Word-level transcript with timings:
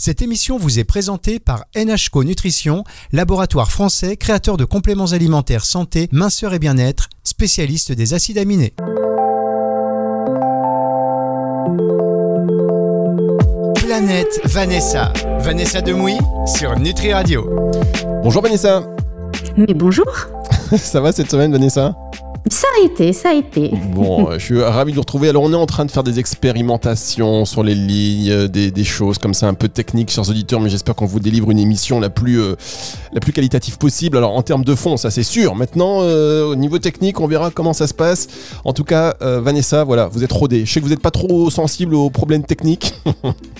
Cette 0.00 0.22
émission 0.22 0.58
vous 0.58 0.78
est 0.78 0.84
présentée 0.84 1.40
par 1.40 1.64
NHCO 1.76 2.22
Nutrition, 2.22 2.84
laboratoire 3.10 3.72
français 3.72 4.16
créateur 4.16 4.56
de 4.56 4.64
compléments 4.64 5.06
alimentaires 5.06 5.64
santé, 5.64 6.08
minceur 6.12 6.54
et 6.54 6.60
bien-être, 6.60 7.08
spécialiste 7.24 7.90
des 7.90 8.14
acides 8.14 8.38
aminés. 8.38 8.74
Planète 13.74 14.40
Vanessa. 14.44 15.12
Vanessa 15.40 15.80
Demouy 15.80 16.16
sur 16.46 16.78
Nutri 16.78 17.12
Radio. 17.12 17.50
Bonjour 18.22 18.40
Vanessa. 18.40 18.84
Mais 19.56 19.74
bonjour. 19.74 20.06
Ça 20.76 21.00
va 21.00 21.10
cette 21.10 21.28
semaine 21.28 21.50
Vanessa? 21.50 21.96
Ça 22.52 22.66
a 22.80 22.84
été, 22.84 23.12
ça 23.12 23.30
a 23.30 23.34
été. 23.34 23.72
Bon, 23.94 24.32
je 24.32 24.38
suis 24.38 24.62
ravi 24.62 24.92
de 24.92 24.96
vous 24.96 25.02
retrouver. 25.02 25.28
Alors, 25.28 25.42
on 25.42 25.52
est 25.52 25.56
en 25.56 25.66
train 25.66 25.84
de 25.84 25.90
faire 25.90 26.02
des 26.02 26.18
expérimentations 26.18 27.44
sur 27.44 27.62
les 27.62 27.74
lignes, 27.74 28.48
des, 28.48 28.84
choses 28.84 29.18
comme 29.18 29.34
ça 29.34 29.48
un 29.48 29.54
peu 29.54 29.68
techniques, 29.68 30.10
chers 30.10 30.28
auditeurs, 30.28 30.60
mais 30.60 30.70
j'espère 30.70 30.94
qu'on 30.94 31.06
vous 31.06 31.20
délivre 31.20 31.50
une 31.50 31.58
émission 31.58 32.00
la 32.00 32.10
plus, 32.10 32.40
euh, 32.40 32.54
la 33.12 33.20
plus 33.20 33.32
qualitative 33.32 33.78
possible. 33.78 34.16
Alors, 34.16 34.34
en 34.34 34.42
termes 34.42 34.64
de 34.64 34.74
fond, 34.74 34.96
ça 34.96 35.10
c'est 35.10 35.22
sûr. 35.22 35.54
Maintenant, 35.54 35.98
euh, 36.02 36.44
au 36.44 36.54
niveau 36.54 36.78
technique, 36.78 37.20
on 37.20 37.26
verra 37.26 37.50
comment 37.50 37.72
ça 37.72 37.86
se 37.86 37.94
passe. 37.94 38.28
En 38.64 38.72
tout 38.72 38.84
cas, 38.84 39.16
euh, 39.22 39.40
Vanessa, 39.40 39.84
voilà, 39.84 40.08
vous 40.08 40.24
êtes 40.24 40.32
rodée. 40.32 40.64
Je 40.64 40.72
sais 40.72 40.80
que 40.80 40.84
vous 40.84 40.90
n'êtes 40.90 41.02
pas 41.02 41.10
trop 41.10 41.50
sensible 41.50 41.94
aux 41.94 42.10
problèmes 42.10 42.44
techniques. 42.44 42.94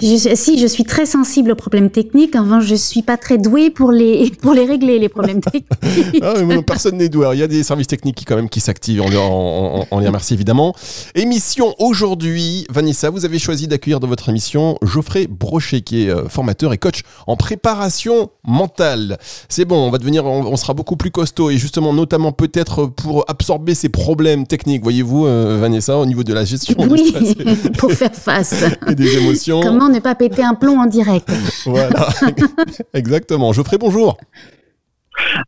je, 0.00 0.34
si, 0.34 0.58
je 0.58 0.66
suis 0.66 0.84
très 0.84 1.06
sensible 1.06 1.52
aux 1.52 1.56
problèmes 1.56 1.90
techniques. 1.90 2.36
En 2.36 2.42
revanche, 2.42 2.64
je 2.64 2.74
suis 2.74 3.02
pas 3.02 3.16
très 3.16 3.38
douée 3.38 3.70
pour 3.70 3.92
les, 3.92 4.30
pour 4.42 4.54
les 4.54 4.64
régler, 4.64 4.98
les 4.98 5.08
problèmes 5.08 5.40
techniques. 5.40 5.66
ah, 6.22 6.34
mais 6.44 6.62
personne 6.62 6.96
n'est 6.96 7.08
doué. 7.08 7.28
Il 7.34 7.40
y 7.40 7.42
a 7.42 7.48
des 7.48 7.62
services 7.62 7.86
techniques 7.86 8.16
qui 8.16 8.24
quand 8.24 8.36
même 8.36 8.48
qui 8.48 8.60
s'active. 8.60 9.02
On, 9.02 9.86
on, 9.90 9.98
les 9.98 10.06
remercie 10.06 10.34
évidemment. 10.34 10.74
Émission 11.14 11.74
aujourd'hui, 11.78 12.66
Vanessa, 12.70 13.10
vous 13.10 13.24
avez 13.24 13.38
choisi 13.38 13.68
d'accueillir 13.68 14.00
dans 14.00 14.08
votre 14.08 14.28
émission 14.28 14.78
Geoffrey 14.82 15.26
Brochet, 15.28 15.80
qui 15.80 16.04
est 16.04 16.10
euh, 16.10 16.28
formateur 16.28 16.72
et 16.72 16.78
coach 16.78 17.02
en 17.26 17.36
préparation 17.36 18.30
mentale. 18.46 19.18
C'est 19.48 19.64
bon, 19.64 19.76
on 19.76 19.90
va 19.90 19.98
devenir, 19.98 20.24
on, 20.24 20.56
sera 20.56 20.74
beaucoup 20.74 20.96
plus 20.96 21.10
costaud 21.10 21.50
et 21.50 21.58
justement, 21.58 21.92
notamment 21.92 22.32
peut-être 22.32 22.86
pour 22.86 23.24
absorber 23.28 23.74
ces 23.74 23.88
problèmes 23.88 24.46
techniques, 24.46 24.82
voyez-vous, 24.82 25.26
euh, 25.26 25.58
Vanessa, 25.60 25.96
au 25.98 26.06
niveau 26.06 26.24
de 26.24 26.32
la 26.32 26.44
gestion 26.44 26.74
oui, 26.90 27.14
pour 27.78 27.92
faire 27.92 28.14
face 28.14 28.64
et 28.88 28.94
des 28.94 29.16
émotions. 29.16 29.57
Comment 29.62 29.88
ne 29.88 30.00
pas 30.00 30.14
péter 30.14 30.42
un 30.42 30.54
plomb 30.54 30.80
en 30.80 30.86
direct 30.86 31.30
Voilà, 31.66 32.08
exactement. 32.94 33.52
Geoffrey, 33.52 33.78
bonjour. 33.78 34.16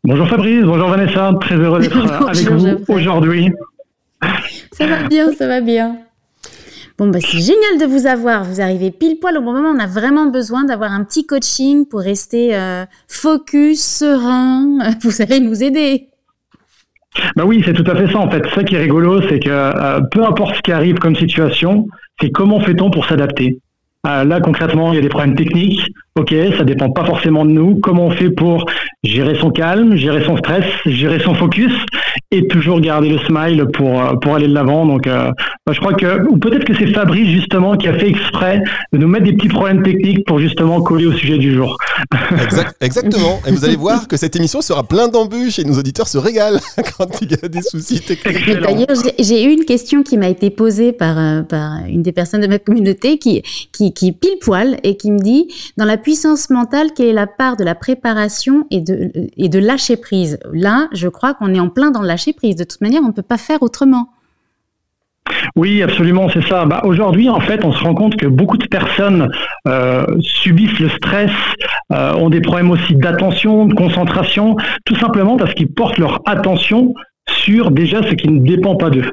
Bonjour 0.03 0.27
Fabrice, 0.27 0.63
bonjour 0.63 0.89
Vanessa, 0.89 1.31
très 1.39 1.55
heureux 1.55 1.79
d'être 1.79 2.11
avec 2.27 2.49
vous 2.49 2.83
aujourd'hui. 2.89 3.51
Ça 4.73 4.85
va 4.85 5.07
bien, 5.07 5.31
ça 5.31 5.47
va 5.47 5.61
bien. 5.61 5.97
Bon, 6.97 7.07
bah, 7.07 7.19
c'est 7.19 7.39
génial 7.39 7.79
de 7.79 7.85
vous 7.85 8.05
avoir. 8.05 8.43
Vous 8.43 8.61
arrivez 8.61 8.91
pile 8.91 9.17
poil 9.19 9.37
au 9.37 9.41
bon 9.41 9.53
moment. 9.53 9.69
On 9.69 9.79
a 9.79 9.87
vraiment 9.87 10.27
besoin 10.27 10.65
d'avoir 10.65 10.91
un 10.91 11.03
petit 11.03 11.25
coaching 11.25 11.87
pour 11.87 12.01
rester 12.01 12.55
euh, 12.55 12.85
focus, 13.07 13.81
serein. 13.81 14.77
Vous 15.01 15.21
allez 15.21 15.39
nous 15.39 15.63
aider. 15.63 16.09
Bah 17.35 17.43
oui, 17.45 17.61
c'est 17.65 17.73
tout 17.73 17.89
à 17.89 17.95
fait 17.95 18.11
ça 18.11 18.19
en 18.19 18.29
fait. 18.29 18.43
Ça 18.53 18.63
qui 18.63 18.75
est 18.75 18.79
rigolo, 18.79 19.21
c'est 19.27 19.39
que 19.39 19.49
euh, 19.49 19.99
peu 20.11 20.23
importe 20.23 20.55
ce 20.55 20.61
qui 20.61 20.71
arrive 20.71 20.97
comme 20.99 21.15
situation, 21.15 21.87
c'est 22.21 22.29
comment 22.29 22.59
fait-on 22.61 22.89
pour 22.89 23.05
s'adapter? 23.05 23.59
Euh, 24.07 24.23
là 24.23 24.39
concrètement, 24.39 24.93
il 24.93 24.95
y 24.95 24.99
a 24.99 25.01
des 25.01 25.09
problèmes 25.09 25.35
techniques. 25.35 25.81
Ok, 26.17 26.33
ça 26.57 26.63
dépend 26.63 26.89
pas 26.89 27.05
forcément 27.05 27.45
de 27.45 27.51
nous. 27.51 27.79
Comment 27.79 28.07
on 28.07 28.11
fait 28.11 28.31
pour 28.31 28.65
gérer 29.03 29.35
son 29.35 29.49
calme, 29.49 29.95
gérer 29.95 30.23
son 30.25 30.37
stress, 30.37 30.65
gérer 30.85 31.19
son 31.19 31.33
focus 31.35 31.71
et 32.31 32.47
toujours 32.47 32.79
garder 32.79 33.09
le 33.09 33.19
smile 33.19 33.65
pour 33.73 34.01
euh, 34.01 34.15
pour 34.15 34.35
aller 34.35 34.47
de 34.47 34.53
l'avant. 34.53 34.85
Donc, 34.85 35.07
euh, 35.07 35.29
bah, 35.65 35.73
je 35.73 35.79
crois 35.79 35.93
que 35.93 36.27
ou 36.27 36.37
peut-être 36.37 36.65
que 36.65 36.73
c'est 36.75 36.87
Fabrice 36.87 37.29
justement 37.29 37.77
qui 37.77 37.87
a 37.87 37.93
fait 37.97 38.09
exprès 38.09 38.63
de 38.91 38.97
nous 38.97 39.07
mettre 39.07 39.25
des 39.25 39.33
petits 39.33 39.49
problèmes 39.49 39.83
techniques 39.83 40.25
pour 40.25 40.39
justement 40.39 40.81
coller 40.81 41.05
au 41.05 41.13
sujet 41.13 41.37
du 41.37 41.53
jour. 41.53 41.77
exactement. 42.81 43.39
Et 43.47 43.51
vous 43.51 43.65
allez 43.65 43.75
voir 43.75 44.07
que 44.07 44.17
cette 44.17 44.35
émission 44.35 44.61
sera 44.61 44.83
plein 44.83 45.07
d'embûches 45.07 45.59
et 45.59 45.63
nos 45.63 45.77
auditeurs 45.77 46.07
se 46.07 46.17
régalent 46.17 46.59
quand 46.97 47.21
il 47.21 47.31
y 47.31 47.35
a 47.43 47.47
des 47.47 47.61
soucis 47.61 48.01
techniques. 48.01 48.59
D'ailleurs, 48.59 48.87
j'ai 49.19 49.45
eu 49.45 49.51
une 49.51 49.65
question 49.65 50.03
qui 50.03 50.17
m'a 50.17 50.29
été 50.29 50.49
posée 50.49 50.93
par 50.93 51.17
euh, 51.17 51.41
par 51.41 51.85
une 51.87 52.01
des 52.01 52.11
personnes 52.11 52.41
de 52.41 52.47
ma 52.47 52.59
communauté 52.59 53.17
qui 53.17 53.41
qui 53.71 53.90
qui 53.91 54.11
pile 54.11 54.37
poil 54.41 54.77
et 54.83 54.97
qui 54.97 55.11
me 55.11 55.19
dit 55.19 55.47
dans 55.77 55.85
la 55.85 55.97
puissance 55.97 56.49
mentale, 56.49 56.89
quelle 56.95 57.07
est 57.07 57.13
la 57.13 57.27
part 57.27 57.57
de 57.57 57.63
la 57.63 57.75
préparation 57.75 58.65
et 58.71 58.81
de, 58.81 59.11
et 59.37 59.49
de 59.49 59.59
lâcher 59.59 59.97
prise? 59.97 60.39
Là, 60.53 60.87
je 60.93 61.07
crois 61.07 61.33
qu'on 61.33 61.53
est 61.53 61.59
en 61.59 61.69
plein 61.69 61.91
dans 61.91 62.01
le 62.01 62.07
lâcher 62.07 62.33
prise. 62.33 62.55
De 62.55 62.63
toute 62.63 62.81
manière, 62.81 63.01
on 63.03 63.07
ne 63.07 63.13
peut 63.13 63.21
pas 63.21 63.37
faire 63.37 63.61
autrement. 63.61 64.09
Oui, 65.55 65.81
absolument, 65.81 66.29
c'est 66.29 66.45
ça. 66.47 66.65
Bah, 66.65 66.81
Aujourd'hui, 66.83 67.29
en 67.29 67.39
fait, 67.39 67.63
on 67.63 67.71
se 67.71 67.83
rend 67.83 67.93
compte 67.93 68.15
que 68.15 68.27
beaucoup 68.27 68.57
de 68.57 68.67
personnes 68.67 69.31
euh, 69.67 70.05
subissent 70.19 70.79
le 70.79 70.89
stress, 70.89 71.31
euh, 71.91 72.13
ont 72.13 72.29
des 72.29 72.41
problèmes 72.41 72.71
aussi 72.71 72.95
d'attention, 72.95 73.65
de 73.65 73.73
concentration, 73.73 74.55
tout 74.85 74.95
simplement 74.95 75.37
parce 75.37 75.53
qu'ils 75.53 75.71
portent 75.71 75.97
leur 75.97 76.21
attention 76.25 76.93
sur 77.29 77.71
déjà 77.71 78.01
ce 78.03 78.13
qui 78.13 78.29
ne 78.29 78.39
dépend 78.39 78.75
pas 78.75 78.89
d'eux. 78.89 79.11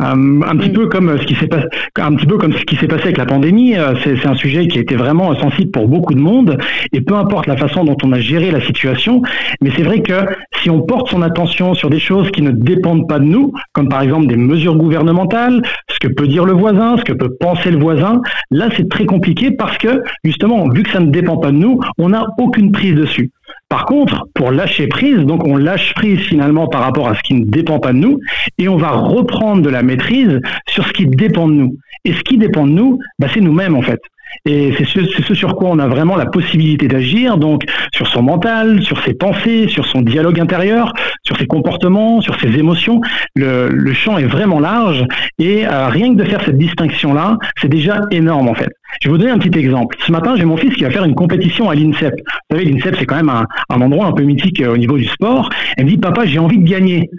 Euh, 0.00 0.40
un 0.46 0.56
petit 0.56 0.70
peu 0.70 0.86
comme 0.86 1.18
ce 1.18 1.26
qui 1.26 1.34
s'est 1.34 1.46
passé, 1.46 1.66
un 1.96 2.14
petit 2.14 2.26
peu 2.26 2.38
comme 2.38 2.52
ce 2.52 2.64
qui 2.64 2.76
s'est 2.76 2.86
passé 2.86 3.04
avec 3.04 3.18
la 3.18 3.26
pandémie. 3.26 3.76
Euh, 3.76 3.94
c'est 4.02 4.26
un 4.26 4.34
sujet 4.34 4.66
qui 4.66 4.78
a 4.78 4.80
été 4.80 4.96
vraiment 4.96 5.34
sensible 5.38 5.70
pour 5.70 5.88
beaucoup 5.88 6.14
de 6.14 6.20
monde. 6.20 6.58
Et 6.92 7.00
peu 7.00 7.14
importe 7.14 7.46
la 7.46 7.56
façon 7.56 7.84
dont 7.84 7.96
on 8.02 8.12
a 8.12 8.20
géré 8.20 8.50
la 8.50 8.60
situation, 8.60 9.22
mais 9.60 9.70
c'est 9.76 9.82
vrai 9.82 10.00
que 10.00 10.14
si 10.62 10.70
on 10.70 10.80
porte 10.80 11.08
son 11.08 11.22
attention 11.22 11.74
sur 11.74 11.90
des 11.90 12.00
choses 12.00 12.30
qui 12.30 12.42
ne 12.42 12.50
dépendent 12.50 13.08
pas 13.08 13.18
de 13.18 13.24
nous, 13.24 13.52
comme 13.72 13.88
par 13.88 14.02
exemple 14.02 14.26
des 14.26 14.36
mesures 14.36 14.76
gouvernementales, 14.76 15.62
ce 15.88 15.98
que 15.98 16.08
peut 16.08 16.26
dire 16.26 16.44
le 16.44 16.52
voisin, 16.52 16.96
ce 16.96 17.04
que 17.04 17.12
peut 17.12 17.34
penser 17.38 17.70
le 17.70 17.78
voisin, 17.78 18.22
là 18.50 18.68
c'est 18.76 18.88
très 18.88 19.04
compliqué 19.04 19.50
parce 19.50 19.76
que 19.78 20.02
justement, 20.24 20.68
vu 20.68 20.82
que 20.82 20.90
ça 20.90 21.00
ne 21.00 21.10
dépend 21.10 21.36
pas 21.36 21.50
de 21.50 21.56
nous, 21.56 21.80
on 21.98 22.10
n'a 22.10 22.26
aucune 22.38 22.72
prise 22.72 22.94
dessus. 22.94 23.30
Par 23.70 23.86
contre, 23.86 24.26
pour 24.34 24.50
lâcher 24.50 24.88
prise, 24.88 25.18
donc 25.18 25.46
on 25.46 25.56
lâche 25.56 25.94
prise 25.94 26.18
finalement 26.18 26.66
par 26.66 26.82
rapport 26.82 27.08
à 27.08 27.14
ce 27.14 27.22
qui 27.22 27.34
ne 27.34 27.44
dépend 27.44 27.78
pas 27.78 27.92
de 27.92 27.98
nous 27.98 28.18
et 28.58 28.68
on 28.68 28.76
va 28.76 28.90
reprendre 28.90 29.62
de 29.62 29.70
la 29.70 29.84
maîtrise 29.84 30.40
sur 30.68 30.84
ce 30.84 30.92
qui 30.92 31.06
dépend 31.06 31.46
de 31.46 31.54
nous. 31.54 31.76
Et 32.04 32.12
ce 32.12 32.20
qui 32.22 32.36
dépend 32.36 32.66
de 32.66 32.72
nous, 32.72 32.98
bah, 33.20 33.28
c'est 33.32 33.40
nous-mêmes 33.40 33.76
en 33.76 33.82
fait. 33.82 34.00
Et 34.46 34.72
c'est 34.78 34.86
ce, 34.86 35.34
sur 35.34 35.54
quoi 35.56 35.68
on 35.70 35.78
a 35.78 35.86
vraiment 35.86 36.16
la 36.16 36.26
possibilité 36.26 36.88
d'agir, 36.88 37.36
donc 37.36 37.64
sur 37.92 38.06
son 38.06 38.22
mental, 38.22 38.82
sur 38.82 39.02
ses 39.02 39.14
pensées, 39.14 39.68
sur 39.68 39.86
son 39.86 40.02
dialogue 40.02 40.40
intérieur, 40.40 40.92
sur 41.24 41.36
ses 41.36 41.46
comportements, 41.46 42.20
sur 42.20 42.38
ses 42.40 42.48
émotions. 42.58 43.00
Le, 43.34 43.92
champ 43.92 44.18
est 44.18 44.24
vraiment 44.24 44.60
large 44.60 45.04
et 45.38 45.66
euh, 45.66 45.88
rien 45.88 46.14
que 46.14 46.22
de 46.22 46.24
faire 46.24 46.42
cette 46.44 46.56
distinction-là, 46.56 47.38
c'est 47.60 47.68
déjà 47.68 48.02
énorme 48.10 48.48
en 48.48 48.54
fait. 48.54 48.70
Je 49.00 49.08
vais 49.08 49.12
vous 49.12 49.18
donner 49.18 49.30
un 49.30 49.38
petit 49.38 49.58
exemple. 49.58 49.96
Ce 50.06 50.12
matin, 50.12 50.36
j'ai 50.36 50.44
mon 50.44 50.56
fils 50.56 50.74
qui 50.74 50.84
va 50.84 50.90
faire 50.90 51.04
une 51.04 51.14
compétition 51.14 51.68
à 51.68 51.74
l'INSEP. 51.74 52.14
Vous 52.50 52.56
savez, 52.56 52.70
l'INSEP, 52.70 52.96
c'est 52.98 53.06
quand 53.06 53.16
même 53.16 53.30
un, 53.30 53.80
endroit 53.80 54.06
un 54.06 54.12
peu 54.12 54.22
mythique 54.22 54.60
euh, 54.60 54.72
au 54.72 54.76
niveau 54.76 54.96
du 54.96 55.06
sport. 55.06 55.50
Elle 55.76 55.84
me 55.84 55.90
dit, 55.90 55.98
papa, 55.98 56.24
j'ai 56.24 56.38
envie 56.38 56.58
de 56.58 56.68
gagner. 56.68 57.10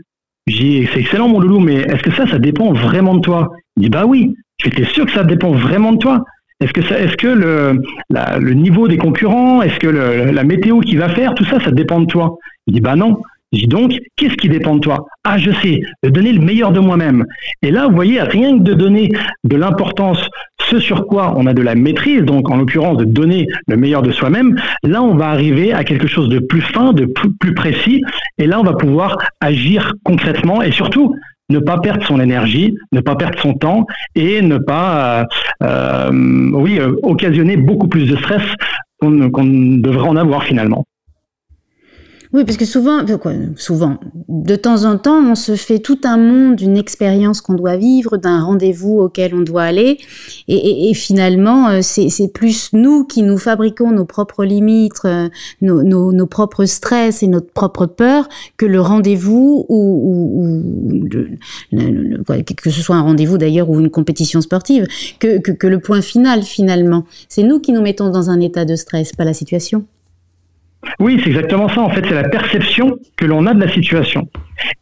J'ai 0.48 0.90
c'est 0.92 1.02
excellent 1.02 1.28
mon 1.28 1.40
loulou, 1.40 1.60
mais 1.60 1.76
est-ce 1.76 2.02
que 2.02 2.12
ça, 2.12 2.28
ça 2.28 2.40
dépend 2.40 2.74
vraiment 2.74 3.16
de 3.16 3.22
toi? 3.22 3.50
Il 3.78 3.84
dit, 3.84 3.90
bah 3.90 4.06
oui. 4.06 4.36
Je 4.64 4.70
suis 4.70 4.86
sûr 4.94 5.06
que 5.06 5.12
ça 5.12 5.24
dépend 5.24 5.52
vraiment 5.52 5.92
de 5.92 5.98
toi. 5.98 6.24
Est-ce 6.62 7.18
que, 7.18 7.28
le, 7.28 8.54
niveau 8.54 8.88
des 8.88 8.98
concurrents, 8.98 9.62
est-ce 9.62 9.80
que 9.80 9.88
la 9.88 10.44
météo 10.44 10.80
qui 10.80 10.96
va 10.96 11.10
faire, 11.10 11.34
tout 11.34 11.46
ça, 11.46 11.60
ça 11.60 11.72
dépend 11.72 12.00
de 12.02 12.06
toi? 12.06 12.38
Il 12.68 12.76
dit 12.76 12.82
bah 12.82 12.96
non. 12.96 13.18
Je 13.54 13.60
dis 13.60 13.68
donc, 13.68 13.92
qu'est-ce 14.16 14.36
qui 14.36 14.48
dépend 14.48 14.76
de 14.76 14.80
toi? 14.80 15.08
Ah, 15.26 15.38
je 15.38 15.52
sais, 15.52 15.82
de 16.04 16.10
donner 16.10 16.32
le 16.32 16.40
meilleur 16.40 16.72
de 16.72 16.80
moi-même. 16.80 17.26
Et 17.62 17.70
là, 17.70 17.88
vous 17.88 17.96
voyez, 17.96 18.22
rien 18.22 18.58
que 18.58 18.64
de 18.64 18.74
donner 18.74 19.12
de 19.44 19.56
l'importance, 19.58 20.26
ce 20.70 20.80
sur 20.80 21.06
quoi 21.06 21.34
on 21.36 21.46
a 21.48 21.54
de 21.54 21.62
la 21.62 21.76
maîtrise, 21.76 22.22
donc 22.22 22.50
en 22.50 22.56
l'occurrence 22.56 22.98
de 22.98 23.04
donner 23.04 23.48
le 23.68 23.76
meilleur 23.76 24.04
de 24.04 24.12
soi-même, 24.12 24.56
là, 24.84 25.04
on 25.04 25.16
va 25.16 25.32
arriver 25.32 25.74
à 25.74 25.84
quelque 25.84 26.08
chose 26.08 26.30
de 26.30 26.40
plus 26.40 26.62
fin, 26.62 26.94
de 26.94 27.06
plus 27.40 27.54
précis, 27.54 28.02
et 28.38 28.48
là, 28.48 28.58
on 28.58 28.64
va 28.64 28.74
pouvoir 28.74 29.18
agir 29.42 29.96
concrètement 30.06 30.62
et 30.62 30.72
surtout 30.72 31.14
ne 31.52 31.60
pas 31.60 31.80
perdre 31.80 32.06
son 32.06 32.20
énergie, 32.20 32.76
ne 32.92 33.02
pas 33.02 33.16
perdre 33.16 33.38
son 33.40 33.54
temps 33.54 33.86
et 34.16 34.42
ne 34.42 34.58
pas, 34.58 35.22
euh, 35.22 35.26
euh, 35.64 36.68
euh, 36.80 36.96
occasionner 37.04 37.58
beaucoup 37.58 37.88
plus 37.88 38.10
de 38.10 38.16
stress 38.18 38.44
qu'on 39.00 39.12
devrait 39.12 40.08
en 40.08 40.16
avoir 40.16 40.44
finalement. 40.44 40.86
Oui, 42.34 42.46
parce 42.46 42.56
que 42.56 42.64
souvent, 42.64 43.06
souvent, 43.58 43.98
de 44.30 44.56
temps 44.56 44.86
en 44.86 44.98
temps, 44.98 45.22
on 45.22 45.36
se 45.36 45.58
fait 45.58 45.80
tout 45.80 46.00
un 46.06 46.16
monde 46.16 46.56
d'une 46.56 46.78
expérience 46.78 47.42
qu'on 47.42 47.56
doit 47.56 47.76
vivre, 47.76 48.16
d'un 48.16 48.42
rendez-vous 48.42 49.00
auquel 49.00 49.36
on 49.36 49.42
doit 49.42 49.64
aller, 49.64 49.98
et, 50.48 50.94
finalement, 50.94 51.68
euh, 51.68 51.80
c'est 51.82 52.32
plus 52.34 52.70
nous 52.72 53.04
qui 53.04 53.24
nous 53.24 53.38
fabriquons 53.38 53.92
nos 53.92 54.06
propres 54.06 54.46
limites, 54.46 55.02
euh, 55.04 55.28
nos, 55.62 56.26
propres 56.28 56.64
stress 56.64 57.22
et 57.22 57.28
notre 57.28 57.52
propre 57.52 57.86
peur 57.86 58.30
que 58.56 58.66
le 58.66 58.80
rendez-vous 58.80 59.66
ou, 59.68 61.10
que 61.72 62.72
ce 62.72 62.82
soit 62.82 62.96
un 62.96 63.02
rendez-vous 63.02 63.38
d'ailleurs 63.38 63.70
ou 63.70 63.78
une 63.80 63.90
compétition 63.90 64.40
sportive, 64.40 64.88
que, 65.20 65.40
que 65.40 65.68
le 65.68 65.80
point 65.80 66.02
final 66.02 66.44
finalement. 66.44 67.04
C'est 67.28 67.44
nous 67.44 67.60
qui 67.60 67.74
nous 67.74 67.82
mettons 67.82 68.10
dans 68.10 68.30
un 68.30 68.40
état 68.40 68.64
de 68.64 68.78
stress, 68.78 69.12
pas 69.12 69.26
la 69.26 69.34
situation. 69.34 69.86
Oui, 71.00 71.20
c'est 71.24 71.30
exactement 71.30 71.70
ça. 71.70 71.82
En 71.82 71.90
fait, 71.90 72.04
c'est 72.08 72.14
la 72.14 72.30
perception 72.30 72.98
que 73.18 73.26
l'on 73.26 73.46
a 73.46 73.54
de 73.54 73.60
la 73.60 73.72
situation. 73.72 74.28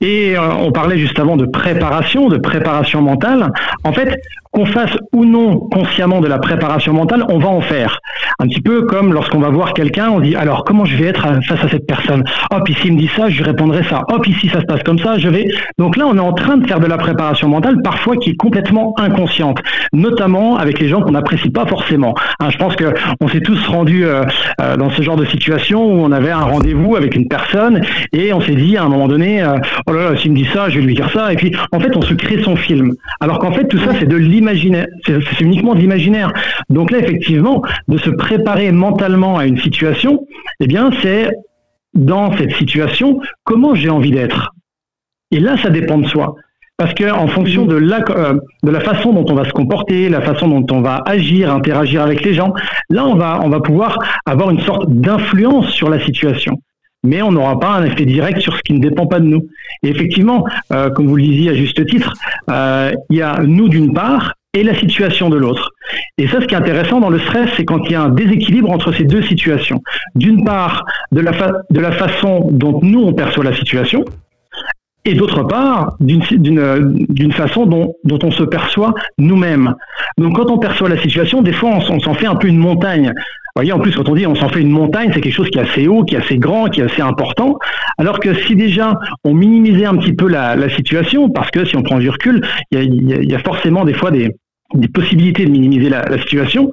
Et 0.02 0.38
euh, 0.38 0.42
on 0.60 0.72
parlait 0.72 0.98
juste 0.98 1.20
avant 1.20 1.38
de 1.38 1.46
préparation, 1.46 2.30
de 2.30 2.38
préparation 2.38 3.02
mentale. 3.02 3.52
En 3.84 3.94
fait, 3.94 4.20
qu'on 4.52 4.66
fasse 4.66 4.98
ou 5.14 5.26
non 5.26 5.60
consciemment 5.60 6.22
de 6.22 6.28
la 6.28 6.40
préparation 6.40 6.94
mentale, 6.94 7.24
on 7.30 7.38
va 7.38 7.50
en 7.50 7.62
faire. 7.62 8.00
Un 8.40 8.48
petit 8.48 8.62
peu 8.62 8.84
comme 8.84 9.14
lorsqu'on 9.14 9.40
va 9.40 9.50
voir 9.50 9.74
quelqu'un, 9.74 10.10
on 10.10 10.20
dit 10.20 10.36
alors 10.36 10.64
comment 10.64 10.86
je 10.86 10.96
vais 10.96 11.06
être 11.06 11.28
face 11.44 11.64
à 11.64 11.70
cette 11.70 11.86
personne? 11.86 12.24
Hop, 12.52 12.68
ici 12.68 12.81
il 12.86 12.94
me 12.94 13.00
dit 13.00 13.10
ça, 13.16 13.30
je 13.30 13.38
lui 13.38 13.44
répondrai 13.44 13.84
ça. 13.84 14.04
Hop, 14.10 14.26
ici 14.28 14.50
ça 14.50 14.62
se 14.62 14.66
passe 14.66 14.81
comme 14.84 14.98
ça, 14.98 15.18
je 15.18 15.30
vais. 15.30 15.48
Donc 15.78 15.98
là, 15.98 16.08
on 16.08 16.18
est 16.18 16.22
en 16.22 16.34
train 16.34 16.58
de 16.58 16.66
faire 16.66 16.80
de 16.80 16.88
la 16.88 16.98
préparation 16.98 17.48
mentale, 17.48 17.82
parfois 17.84 18.18
qui 18.18 18.32
est 18.32 18.36
complètement 18.36 18.96
inconsciente, 18.98 19.60
notamment 19.94 20.58
avec 20.58 20.80
les 20.80 20.88
gens 20.88 21.02
qu'on 21.02 21.12
n'apprécie 21.12 21.50
pas 21.50 21.66
forcément. 21.68 22.16
Hein, 22.40 22.50
je 22.50 22.58
pense 22.58 22.75
que 22.75 22.94
on 23.22 23.28
s'est 23.28 23.42
tous 23.42 23.68
rendus 23.68 24.06
euh, 24.06 24.24
euh, 24.62 24.78
dans 24.78 24.90
ce 24.90 25.02
genre 25.02 25.18
de 25.18 25.25
situation 25.25 25.86
où 25.86 26.04
on 26.04 26.12
avait 26.12 26.32
un 26.32 26.44
rendez-vous 26.44 26.96
avec 26.96 27.16
une 27.16 27.28
personne 27.28 27.82
et 28.14 28.34
on 28.34 28.42
s'est 28.42 28.56
dit 28.56 28.78
à 28.78 28.84
un 28.84 28.90
moment 28.90 29.08
donné, 29.08 29.44
euh, 29.44 29.58
oh 29.88 29.94
là 29.94 30.12
là, 30.12 30.18
s'il 30.18 30.31
me 30.31 30.38
dit 30.38 30.48
ça, 30.54 30.69
je 30.69 30.80
vais 30.80 30.86
lui 30.86 30.95
dire 30.95 31.10
ça. 31.12 31.31
Et 31.33 31.36
puis 31.36 31.56
en 31.71 31.80
fait, 31.80 31.95
on 31.95 32.01
se 32.01 32.13
crée 32.13 32.42
son 32.44 32.56
film. 32.56 32.94
Alors 33.19 33.39
qu'en 33.39 33.51
fait, 33.51 33.68
tout 33.68 33.77
ça, 33.80 33.92
c'est 34.00 34.07
de 34.07 34.16
l'imaginaire. 34.16 34.88
C'est 35.06 35.42
uniquement 35.42 35.75
de 35.75 35.80
l'imaginaire. 35.80 36.33
Donc 36.69 36.92
là, 36.92 37.00
effectivement, 37.00 37.62
de 37.88 37.98
se 37.98 38.10
préparer 38.10 38.71
mentalement 38.71 39.38
à 39.38 39.45
une 39.45 39.57
situation, 39.57 40.25
eh 40.60 40.68
bien, 40.68 40.89
c'est 41.01 41.30
dans 41.94 42.36
cette 42.38 42.54
situation, 42.54 43.19
comment 43.44 43.74
j'ai 43.75 43.89
envie 43.89 44.12
d'être. 44.12 44.54
Et 45.31 45.39
là, 45.39 45.57
ça 45.57 45.69
dépend 45.69 45.98
de 45.98 46.07
soi. 46.07 46.36
Parce 46.77 46.94
que 46.94 47.12
en 47.12 47.27
fonction 47.27 47.65
de 47.65 47.75
la, 47.75 48.00
euh, 48.10 48.39
de 48.63 48.72
la 48.72 48.80
façon 48.80 49.12
dont 49.12 49.25
on 49.30 49.36
va 49.36 49.44
se 49.44 49.51
comporter, 49.51 50.07
la 50.07 50.22
façon 50.22 50.48
dont 50.48 50.65
on 50.74 50.81
va 50.81 51.04
agir, 51.06 51.54
interagir 51.54 52.01
avec 52.01 52.24
les 52.24 52.33
gens, 52.33 52.54
là, 52.89 53.06
on 53.06 53.15
va, 53.15 53.42
on 53.44 53.50
va 53.50 53.60
pouvoir 53.60 54.00
avoir 54.25 54.50
une 54.50 54.62
sorte 54.62 54.89
d'influence 54.89 55.72
sur 55.72 55.89
la 55.89 56.00
situation 56.00 56.56
mais 57.04 57.22
on 57.22 57.31
n'aura 57.31 57.60
pas 57.60 57.69
un 57.69 57.86
effet 57.86 58.06
direct 58.06 58.40
sur 58.42 58.56
ce 58.56 58.62
qui 58.62 58.74
ne 58.74 58.80
dépend 58.80 59.07
pas 59.07 59.19
de 59.19 59.25
nous. 59.25 59.48
Et 59.84 59.90
effectivement, 59.90 60.46
euh, 60.74 60.90
comme 60.90 61.07
vous 61.07 61.16
le 61.16 61.24
disiez 61.24 61.51
à 61.51 61.54
juste 61.54 61.86
titre, 61.86 62.13
euh, 62.50 62.92
il 63.10 63.18
y 63.18 63.22
a 63.22 63.40
nous 63.42 63.69
d'une 63.69 63.94
part 63.94 64.34
et 64.54 64.63
la 64.63 64.74
situation 64.74 65.30
de 65.30 65.38
l'autre. 65.38 65.72
Et 66.18 66.28
ça, 66.28 66.42
ce 66.42 66.48
qui 66.48 66.56
est 66.56 66.57
intéressant 66.57 67.00
dans 67.00 67.10
le 67.10 67.19
stress, 67.19 67.50
c'est 67.56 67.66
quand 67.66 67.86
il 67.86 67.92
y 67.92 67.96
a 67.96 68.01
un 68.01 68.10
déséquilibre 68.10 68.72
entre 68.72 68.92
ces 68.94 69.04
deux 69.04 69.22
situations. 69.22 69.81
D'une 70.16 70.44
part, 70.44 70.86
de 71.12 71.22
la, 71.22 71.31
de 71.69 71.80
la 71.80 71.92
façon 71.92 72.50
dont 72.51 72.80
nous, 72.81 73.01
on 73.01 73.13
perçoit 73.13 73.44
la 73.44 73.56
situation, 73.56 74.04
et 75.10 75.16
d'autre 75.16 75.44
part, 75.44 75.96
d'une 76.00 77.32
façon 77.32 77.66
dont, 77.66 77.96
on 78.24 78.32
se 78.32 78.44
perçoit 78.44 78.94
nous-mêmes. 79.18 79.76
Donc 80.18 80.36
quand 80.36 80.52
on 80.52 80.58
perçoit 80.58 80.90
la 80.90 81.02
situation, 81.02 81.42
des 81.42 81.54
fois, 81.54 81.72
on, 81.90 82.00
s'en 82.00 82.14
fait 82.14 82.28
un 82.28 82.36
peu 82.36 82.48
une 82.48 82.58
montagne 82.58 83.14
voyez, 83.60 83.74
en 83.74 83.80
plus, 83.80 83.96
quand 83.96 84.08
on 84.10 84.16
dit 84.16 84.26
on 84.26 84.36
s'en 84.36 84.50
fait 84.50 84.62
une 84.62 84.70
montagne, 84.70 85.12
c'est 85.14 85.22
quelque 85.22 85.34
chose 85.34 85.50
qui 85.50 85.58
est 85.58 85.62
assez 85.62 85.88
haut, 85.88 86.04
qui 86.04 86.16
est 86.16 86.20
assez 86.20 86.38
grand, 86.38 86.70
qui 86.70 86.82
est 86.82 86.84
assez 86.84 87.02
important. 87.02 87.58
Alors 87.98 88.20
que 88.20 88.34
si 88.46 88.56
déjà 88.56 88.94
on 89.24 89.34
minimisait 89.34 89.86
un 89.86 89.96
petit 89.96 90.14
peu 90.14 90.28
la, 90.28 90.70
situation, 90.70 91.30
parce 91.30 91.52
que 91.52 91.66
si 91.66 91.76
on 91.76 91.84
prend 91.84 92.00
du 92.00 92.10
recul, 92.10 92.46
il 92.72 93.30
y 93.30 93.36
a, 93.36 93.40
forcément 93.40 93.86
des 93.86 93.94
fois 93.94 94.12
des, 94.12 94.36
possibilités 94.94 95.46
de 95.46 95.52
minimiser 95.52 95.90
la, 95.90 96.18
situation. 96.20 96.72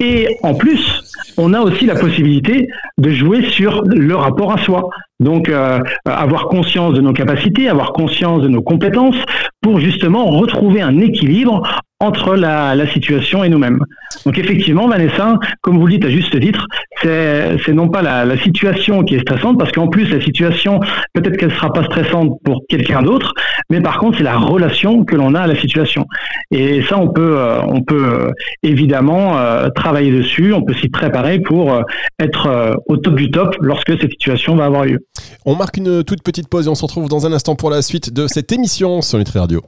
Et 0.00 0.28
en 0.42 0.54
plus, 0.54 1.02
on 1.36 1.52
a 1.54 1.60
aussi 1.60 1.84
la 1.84 1.96
possibilité 1.96 2.68
de 2.98 3.10
jouer 3.10 3.44
sur 3.50 3.82
le 3.82 4.14
rapport 4.14 4.52
à 4.52 4.58
soi. 4.58 4.88
Donc, 5.20 5.48
euh, 5.48 5.80
avoir 6.04 6.46
conscience 6.46 6.94
de 6.94 7.00
nos 7.00 7.12
capacités, 7.12 7.68
avoir 7.68 7.92
conscience 7.92 8.42
de 8.42 8.48
nos 8.48 8.62
compétences, 8.62 9.16
pour 9.60 9.80
justement 9.80 10.26
retrouver 10.26 10.80
un 10.80 11.00
équilibre 11.00 11.62
entre 12.00 12.36
la, 12.36 12.86
situation 12.92 13.42
et 13.42 13.48
nous-mêmes. 13.48 13.80
Donc 14.24 14.38
effectivement, 14.38 14.88
Vanessa, 14.88 15.34
comme 15.62 15.78
vous 15.78 15.86
le 15.86 15.94
dites 15.94 16.04
à 16.04 16.10
juste 16.10 16.38
titre, 16.40 16.66
c'est 17.02 17.72
non 17.72 17.88
pas 17.88 18.02
la, 18.02 18.38
situation 18.38 19.02
qui 19.02 19.16
est 19.16 19.20
stressante, 19.20 19.58
parce 19.58 19.72
qu'en 19.72 19.88
plus 19.88 20.08
la 20.10 20.20
situation, 20.20 20.80
peut-être 21.12 21.36
qu'elle 21.36 21.52
sera 21.52 21.72
pas 21.72 21.84
stressante 21.84 22.38
pour 22.44 22.62
quelqu'un 22.68 23.02
d'autre, 23.02 23.34
mais 23.68 23.80
par 23.80 23.98
contre 23.98 24.18
c'est 24.18 24.24
la 24.24 24.38
relation 24.38 25.04
que 25.04 25.16
l'on 25.16 25.34
a 25.34 25.40
à 25.40 25.46
la 25.46 25.56
situation. 25.56 26.06
Et 26.50 26.82
ça, 26.88 26.98
on 26.98 27.08
peut, 27.08 27.36
euh, 27.38 27.60
on 27.66 27.82
peut 27.82 28.04
euh, 28.04 28.30
évidemment 28.62 29.36
euh, 29.36 29.68
travailler 29.68 30.12
dessus, 30.12 30.52
on 30.52 30.62
peut 30.62 30.74
s'y 30.74 30.88
préparer 30.88 31.40
pour 31.40 31.82
être 32.18 32.78
au 32.86 32.96
top 32.96 33.16
du 33.16 33.30
top 33.30 33.56
lorsque 33.60 33.98
cette 34.00 34.10
situation 34.10 34.56
va 34.56 34.66
avoir 34.66 34.84
lieu. 34.84 35.00
On 35.44 35.56
marque 35.56 35.76
une 35.76 36.04
toute 36.04 36.22
petite 36.22 36.48
pause 36.48 36.66
et 36.66 36.70
on 36.70 36.74
se 36.74 36.82
retrouve 36.82 37.08
dans 37.08 37.26
un 37.26 37.32
instant 37.32 37.56
pour 37.56 37.70
la 37.70 37.82
suite 37.82 38.12
de 38.12 38.26
cette 38.26 38.52
émission 38.52 39.02
sur 39.02 39.18
Nutri 39.18 39.38
Radio. 39.38 39.62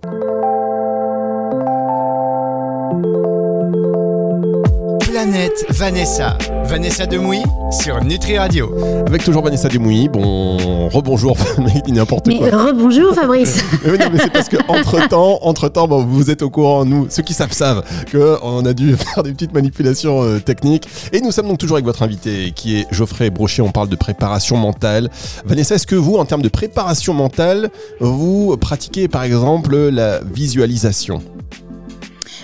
Planète 5.23 5.67
Vanessa. 5.69 6.39
Vanessa 6.65 7.05
Demouy 7.05 7.43
sur 7.71 8.03
Nutri 8.03 8.39
Radio. 8.39 8.75
Avec 9.07 9.23
toujours 9.23 9.43
Vanessa 9.43 9.69
Demouy. 9.69 10.09
Bon, 10.09 10.89
rebonjour, 10.89 11.37
n'importe 11.89 12.25
quoi. 12.25 12.39
Mais 12.41 12.49
rebonjour 12.49 13.15
Fabrice. 13.15 13.63
mais 13.85 13.99
non, 13.99 14.07
mais 14.11 14.19
c'est 14.19 14.33
parce 14.33 14.49
que 14.49 14.57
entre 14.67 15.09
temps, 15.09 15.39
entre 15.43 15.69
temps, 15.69 15.87
bon, 15.87 16.07
vous 16.07 16.31
êtes 16.31 16.41
au 16.41 16.49
courant, 16.49 16.87
nous, 16.87 17.07
ceux 17.11 17.23
qui 17.23 17.35
savent 17.35 17.53
savent 17.53 17.85
qu'on 18.11 18.65
a 18.65 18.73
dû 18.73 18.97
faire 19.15 19.23
des 19.23 19.33
petites 19.33 19.53
manipulations 19.53 20.23
euh, 20.23 20.39
techniques. 20.41 20.89
Et 21.13 21.21
nous 21.21 21.33
sommes 21.33 21.49
donc 21.49 21.59
toujours 21.59 21.77
avec 21.77 21.85
votre 21.85 22.03
invité 22.03 22.53
qui 22.57 22.79
est 22.79 22.87
Geoffrey 22.91 23.29
Brochet. 23.29 23.61
On 23.61 23.73
parle 23.73 23.91
de 23.91 23.97
préparation 23.97 24.57
mentale. 24.57 25.11
Vanessa, 25.45 25.75
est-ce 25.75 25.87
que 25.87 25.97
vous, 25.97 26.17
en 26.17 26.25
termes 26.25 26.41
de 26.41 26.49
préparation 26.49 27.13
mentale, 27.13 27.69
vous 28.01 28.57
pratiquez 28.57 29.07
par 29.07 29.25
exemple 29.25 29.77
la 29.77 30.21
visualisation? 30.21 31.21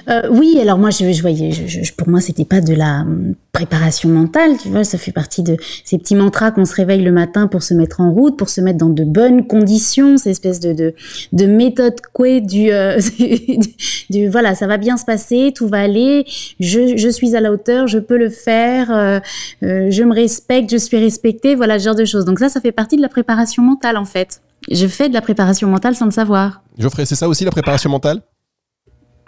Euh, 0.09 0.23
oui, 0.31 0.59
alors 0.61 0.79
moi, 0.79 0.91
je, 0.91 1.13
je 1.13 1.21
voyais, 1.21 1.51
je, 1.51 1.93
pour 1.95 2.09
moi, 2.09 2.21
c'était 2.21 2.45
pas 2.45 2.61
de 2.61 2.75
la 2.75 3.01
hum, 3.01 3.35
préparation 3.53 4.09
mentale, 4.09 4.57
tu 4.63 4.69
vois, 4.69 4.85
ça 4.85 4.99
fait 4.99 5.13
partie 5.13 5.43
de 5.43 5.57
ces 5.85 5.99
petits 5.99 6.15
mantras 6.15 6.51
qu'on 6.53 6.65
se 6.65 6.75
réveille 6.75 7.03
le 7.03 7.11
matin 7.11 7.49
pour 7.49 7.63
se 7.63 7.75
mettre 7.75 8.01
en 8.01 8.13
route, 8.13 8.37
pour 8.37 8.49
se 8.49 8.61
mettre 8.61 8.79
dans 8.79 8.91
de 8.91 9.05
bonnes 9.05 9.47
conditions, 9.47 10.17
ces 10.17 10.31
espèces 10.31 10.61
de, 10.61 10.73
de, 10.73 10.95
de 11.33 11.47
méthode 11.47 11.95
quoi 12.13 12.41
du, 12.41 12.71
euh, 12.71 13.01
du, 14.11 14.29
voilà, 14.29 14.55
ça 14.55 14.67
va 14.67 14.77
bien 14.77 14.97
se 14.97 15.05
passer, 15.05 15.53
tout 15.55 15.69
va 15.69 15.81
aller, 15.81 16.25
je, 16.61 16.97
je 16.97 17.09
suis 17.09 17.35
à 17.35 17.41
la 17.41 17.51
hauteur, 17.51 17.87
je 17.87 17.99
peux 17.99 18.17
le 18.17 18.31
faire, 18.31 18.91
euh, 18.91 19.21
euh 19.63 19.91
je 19.91 20.03
me 20.03 20.15
respecte, 20.15 20.71
je 20.71 20.77
suis 20.77 20.99
respectée, 20.99 21.55
voilà, 21.55 21.79
ce 21.79 21.85
genre 21.85 21.95
de 21.95 22.05
choses. 22.05 22.25
Donc 22.25 22.39
ça, 22.39 22.49
ça 22.49 22.61
fait 22.61 22.73
partie 22.73 22.97
de 22.97 23.03
la 23.03 23.09
préparation 23.09 23.63
mentale, 23.63 23.97
en 23.97 24.05
fait. 24.05 24.41
Je 24.71 24.87
fais 24.87 25.09
de 25.09 25.15
la 25.15 25.21
préparation 25.21 25.69
mentale 25.69 25.95
sans 25.95 26.07
le 26.07 26.11
savoir. 26.11 26.63
Geoffrey, 26.79 27.07
c'est 27.07 27.15
ça 27.15 27.29
aussi 27.29 27.45
la 27.45 27.51
préparation 27.51 27.91
mentale? 27.91 28.23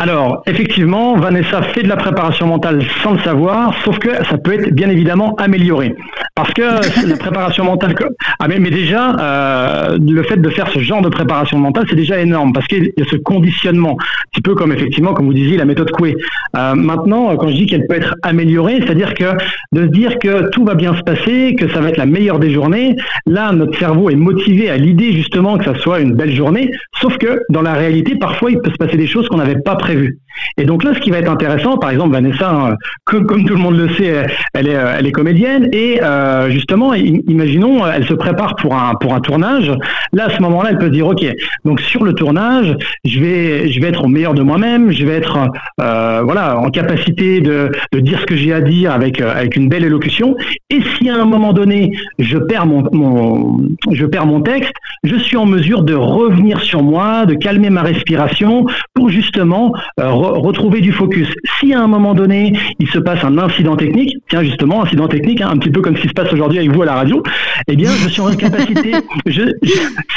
Alors, 0.00 0.42
effectivement, 0.46 1.16
Vanessa 1.16 1.60
fait 1.62 1.82
de 1.82 1.88
la 1.88 1.96
préparation 1.96 2.46
mentale 2.46 2.84
sans 3.02 3.14
le 3.14 3.18
savoir, 3.18 3.74
sauf 3.84 3.98
que 3.98 4.10
ça 4.26 4.38
peut 4.38 4.54
être 4.54 4.72
bien 4.72 4.88
évidemment 4.88 5.34
amélioré. 5.36 5.96
Parce 6.36 6.52
que 6.52 6.62
la 7.08 7.16
préparation 7.16 7.64
mentale... 7.64 7.96
Ah 8.38 8.46
mais, 8.46 8.60
mais 8.60 8.70
déjà, 8.70 9.16
euh, 9.18 9.98
le 10.00 10.22
fait 10.22 10.36
de 10.36 10.48
faire 10.50 10.68
ce 10.68 10.78
genre 10.78 11.02
de 11.02 11.08
préparation 11.08 11.58
mentale, 11.58 11.86
c'est 11.90 11.96
déjà 11.96 12.20
énorme, 12.20 12.52
parce 12.52 12.68
qu'il 12.68 12.92
y 12.96 13.02
a 13.02 13.04
ce 13.10 13.16
conditionnement, 13.16 13.96
un 14.00 14.30
petit 14.30 14.40
peu 14.40 14.54
comme 14.54 14.72
effectivement, 14.72 15.14
comme 15.14 15.26
vous 15.26 15.34
disiez, 15.34 15.56
la 15.56 15.64
méthode 15.64 15.90
Coué. 15.90 16.14
Euh, 16.56 16.74
maintenant, 16.76 17.36
quand 17.36 17.48
je 17.48 17.54
dis 17.54 17.66
qu'elle 17.66 17.88
peut 17.88 17.96
être 17.96 18.14
améliorée, 18.22 18.80
c'est-à-dire 18.80 19.14
que 19.14 19.32
de 19.72 19.82
se 19.82 19.88
dire 19.88 20.16
que 20.20 20.48
tout 20.50 20.64
va 20.64 20.76
bien 20.76 20.94
se 20.94 21.02
passer, 21.02 21.56
que 21.58 21.68
ça 21.70 21.80
va 21.80 21.88
être 21.88 21.96
la 21.96 22.06
meilleure 22.06 22.38
des 22.38 22.52
journées, 22.52 22.94
là, 23.26 23.50
notre 23.50 23.76
cerveau 23.76 24.10
est 24.10 24.16
motivé 24.16 24.70
à 24.70 24.76
l'idée 24.76 25.12
justement 25.12 25.58
que 25.58 25.64
ça 25.64 25.74
soit 25.80 25.98
une 25.98 26.14
belle 26.14 26.36
journée, 26.36 26.70
sauf 27.00 27.18
que 27.18 27.40
dans 27.50 27.62
la 27.62 27.72
réalité, 27.72 28.14
parfois, 28.14 28.52
il 28.52 28.60
peut 28.60 28.70
se 28.70 28.76
passer 28.76 28.96
des 28.96 29.08
choses 29.08 29.26
qu'on 29.28 29.38
n'avait 29.38 29.58
pas 29.58 29.74
prévues 29.74 29.87
prévu 29.88 30.20
et 30.56 30.64
donc 30.64 30.84
là, 30.84 30.92
ce 30.94 31.00
qui 31.00 31.10
va 31.10 31.18
être 31.18 31.30
intéressant, 31.30 31.78
par 31.78 31.90
exemple, 31.90 32.12
Vanessa, 32.12 32.50
hein, 32.50 32.76
comme, 33.04 33.26
tout 33.26 33.54
le 33.54 33.60
monde 33.60 33.76
le 33.76 33.88
sait, 33.94 34.26
elle 34.54 34.68
est, 34.68 34.78
elle 34.98 35.06
est 35.06 35.12
comédienne 35.12 35.68
et 35.72 36.00
euh, 36.02 36.50
justement, 36.50 36.94
imaginons, 36.94 37.86
elle 37.86 38.06
se 38.06 38.14
prépare 38.14 38.56
pour 38.56 38.74
un 38.74 38.94
pour 38.94 39.14
un 39.14 39.20
tournage. 39.20 39.72
Là, 40.12 40.26
à 40.26 40.30
ce 40.30 40.42
moment-là, 40.42 40.70
elle 40.70 40.78
peut 40.78 40.86
se 40.86 40.92
dire, 40.92 41.06
ok, 41.06 41.24
donc 41.64 41.80
sur 41.80 42.04
le 42.04 42.12
tournage, 42.12 42.76
je 43.04 43.20
vais 43.20 43.68
je 43.68 43.80
vais 43.80 43.88
être 43.88 44.04
au 44.04 44.08
meilleur 44.08 44.34
de 44.34 44.42
moi-même, 44.42 44.90
je 44.90 45.04
vais 45.04 45.14
être 45.14 45.38
euh, 45.80 46.22
voilà 46.24 46.58
en 46.58 46.70
capacité 46.70 47.40
de, 47.40 47.70
de 47.92 48.00
dire 48.00 48.20
ce 48.20 48.26
que 48.26 48.36
j'ai 48.36 48.52
à 48.52 48.60
dire 48.60 48.92
avec 48.92 49.20
euh, 49.20 49.32
avec 49.34 49.56
une 49.56 49.68
belle 49.68 49.84
élocution. 49.84 50.36
Et 50.70 50.80
si 50.96 51.08
à 51.08 51.16
un 51.16 51.24
moment 51.24 51.52
donné, 51.52 51.92
je 52.18 52.38
perds 52.38 52.66
mon, 52.66 53.58
je 53.92 54.06
perds 54.06 54.26
mon 54.26 54.40
texte, 54.40 54.72
je 55.04 55.16
suis 55.16 55.36
en 55.36 55.46
mesure 55.46 55.82
de 55.82 55.94
revenir 55.94 56.60
sur 56.60 56.82
moi, 56.82 57.26
de 57.26 57.34
calmer 57.34 57.70
ma 57.70 57.82
respiration 57.82 58.66
pour 58.94 59.10
justement 59.10 59.72
euh, 60.00 60.08
retrouver 60.28 60.80
du 60.80 60.92
focus. 60.92 61.28
Si 61.58 61.72
à 61.72 61.80
un 61.80 61.86
moment 61.86 62.14
donné, 62.14 62.52
il 62.78 62.88
se 62.88 62.98
passe 62.98 63.24
un 63.24 63.38
incident 63.38 63.76
technique, 63.76 64.16
tiens 64.28 64.42
justement, 64.42 64.84
incident 64.84 65.08
technique, 65.08 65.40
hein, 65.40 65.50
un 65.52 65.58
petit 65.58 65.70
peu 65.70 65.80
comme 65.80 65.96
ce 65.96 66.02
qui 66.02 66.08
se 66.08 66.14
passe 66.14 66.32
aujourd'hui 66.32 66.58
avec 66.58 66.70
vous 66.70 66.82
à 66.82 66.86
la 66.86 66.94
radio, 66.94 67.22
eh 67.66 67.76
bien, 67.76 67.90
je 67.90 68.08
suis 68.08 68.20
en 68.20 68.28
capacité, 68.36 68.92
je, 69.26 69.42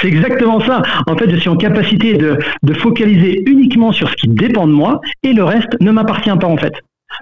c'est 0.01 0.07
exactement 0.07 0.59
ça. 0.61 0.81
En 1.07 1.15
fait, 1.15 1.29
je 1.29 1.37
suis 1.37 1.49
en 1.49 1.57
capacité 1.57 2.13
de, 2.13 2.37
de 2.63 2.73
focaliser 2.73 3.43
uniquement 3.45 3.91
sur 3.91 4.09
ce 4.09 4.15
qui 4.15 4.27
dépend 4.27 4.67
de 4.67 4.73
moi 4.73 5.01
et 5.23 5.33
le 5.33 5.43
reste 5.43 5.79
ne 5.79 5.91
m'appartient 5.91 6.29
pas 6.39 6.47
en 6.47 6.57
fait. 6.57 6.73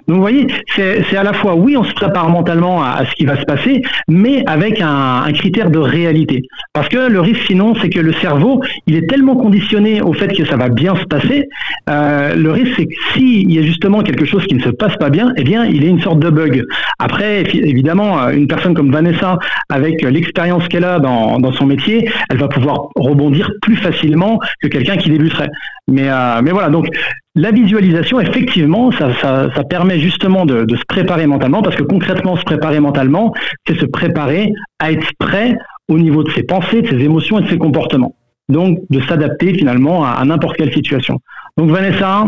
Donc 0.08 0.16
vous 0.16 0.22
voyez, 0.22 0.46
c'est 0.76 1.16
à 1.16 1.22
la 1.22 1.32
fois, 1.32 1.54
oui, 1.54 1.76
on 1.76 1.84
se 1.84 1.92
prépare 1.94 2.28
mentalement 2.28 2.82
à, 2.82 3.04
ce 3.04 3.14
qui 3.14 3.24
va 3.24 3.38
se 3.38 3.44
passer, 3.44 3.82
mais 4.08 4.42
avec 4.46 4.80
un, 4.80 5.30
critère 5.32 5.70
de 5.70 5.78
réalité. 5.78 6.42
Parce 6.72 6.88
que 6.88 7.08
le 7.08 7.20
risque 7.20 7.42
sinon, 7.46 7.74
c'est 7.80 7.88
que 7.88 8.00
le 8.00 8.12
cerveau, 8.14 8.62
il 8.86 8.96
est 8.96 9.08
tellement 9.08 9.36
conditionné 9.36 10.02
au 10.02 10.12
fait 10.12 10.28
que 10.28 10.44
ça 10.44 10.56
va 10.56 10.68
bien 10.68 10.96
se 10.96 11.04
passer, 11.04 11.48
euh, 11.88 12.34
le 12.34 12.50
risque 12.50 12.72
c'est 12.76 12.86
que 12.86 12.94
s'il 13.12 13.52
y 13.52 13.58
a 13.58 13.62
justement 13.62 14.02
quelque 14.02 14.24
chose 14.24 14.46
qui 14.46 14.54
ne 14.54 14.60
se 14.62 14.70
passe 14.70 14.96
pas 14.96 15.10
bien, 15.10 15.32
eh 15.36 15.44
bien, 15.44 15.64
il 15.64 15.84
est 15.84 15.88
une 15.88 16.00
sorte 16.00 16.18
de 16.20 16.30
bug. 16.30 16.64
Après, 16.98 17.42
évidemment, 17.42 18.28
une 18.30 18.46
personne 18.46 18.74
comme 18.74 18.92
Vanessa, 18.92 19.38
avec 19.68 20.02
l'expérience 20.02 20.66
qu'elle 20.68 20.84
a 20.84 20.98
dans, 20.98 21.38
dans 21.38 21.52
son 21.52 21.66
métier, 21.66 22.10
elle 22.28 22.38
va 22.38 22.48
pouvoir 22.48 22.88
rebondir 22.96 23.50
plus 23.62 23.76
facilement 23.76 24.38
que 24.60 24.68
quelqu'un 24.68 24.96
qui 24.96 25.10
débuterait. 25.10 25.50
Mais, 25.88 26.08
euh, 26.08 26.40
mais 26.42 26.52
voilà, 26.52 26.68
donc 26.68 26.88
la 27.36 27.52
visualisation, 27.52 28.20
effectivement, 28.20 28.90
ça, 28.90 29.12
ça, 29.20 29.64
permet 29.68 30.00
justement 30.00 30.46
de, 30.46 30.64
de, 30.64 30.76
se 30.76 30.84
préparer 30.88 31.26
mentalement, 31.26 31.62
parce 31.62 31.76
que 31.76 31.82
concrètement, 31.84 32.36
se 32.36 32.44
préparer 32.44 32.80
mentalement, 32.80 33.32
c'est 33.66 33.78
se 33.78 33.86
préparer 33.86 34.52
à 34.80 34.90
être 34.90 35.06
prêt 35.18 35.56
au 35.88 35.98
niveau 35.98 36.24
de 36.24 36.30
ses 36.32 36.42
pensées, 36.42 36.82
de 36.82 36.88
ses 36.88 37.04
émotions 37.04 37.38
et 37.38 37.42
de 37.42 37.48
ses 37.48 37.58
comportements. 37.58 38.14
Donc, 38.48 38.80
de 38.90 39.00
s'adapter 39.02 39.54
finalement 39.54 40.04
à, 40.04 40.24
n'importe 40.24 40.56
quelle 40.56 40.72
situation. 40.72 41.20
Donc, 41.56 41.70
Vanessa, 41.70 42.24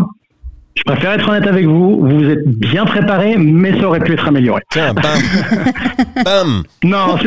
je 0.76 0.82
préfère 0.84 1.12
être 1.12 1.28
honnête 1.28 1.48
avec 1.48 1.66
vous, 1.66 1.98
vous 2.00 2.18
vous 2.18 2.30
êtes 2.30 2.46
bien 2.46 2.84
préparé, 2.84 3.36
mais 3.36 3.78
ça 3.80 3.88
aurait 3.88 4.00
pu 4.00 4.12
être 4.12 4.28
amélioré. 4.28 4.62
Tiens, 4.70 4.94
bam 4.94 5.04
Bam 6.24 6.62
Non, 6.84 7.18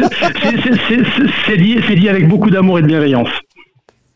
c'est 1.45 1.57
dit, 1.57 1.77
dit 1.95 2.09
avec 2.09 2.27
beaucoup 2.29 2.49
d'amour 2.49 2.79
et 2.79 2.81
de 2.83 2.87
bienveillance. 2.87 3.29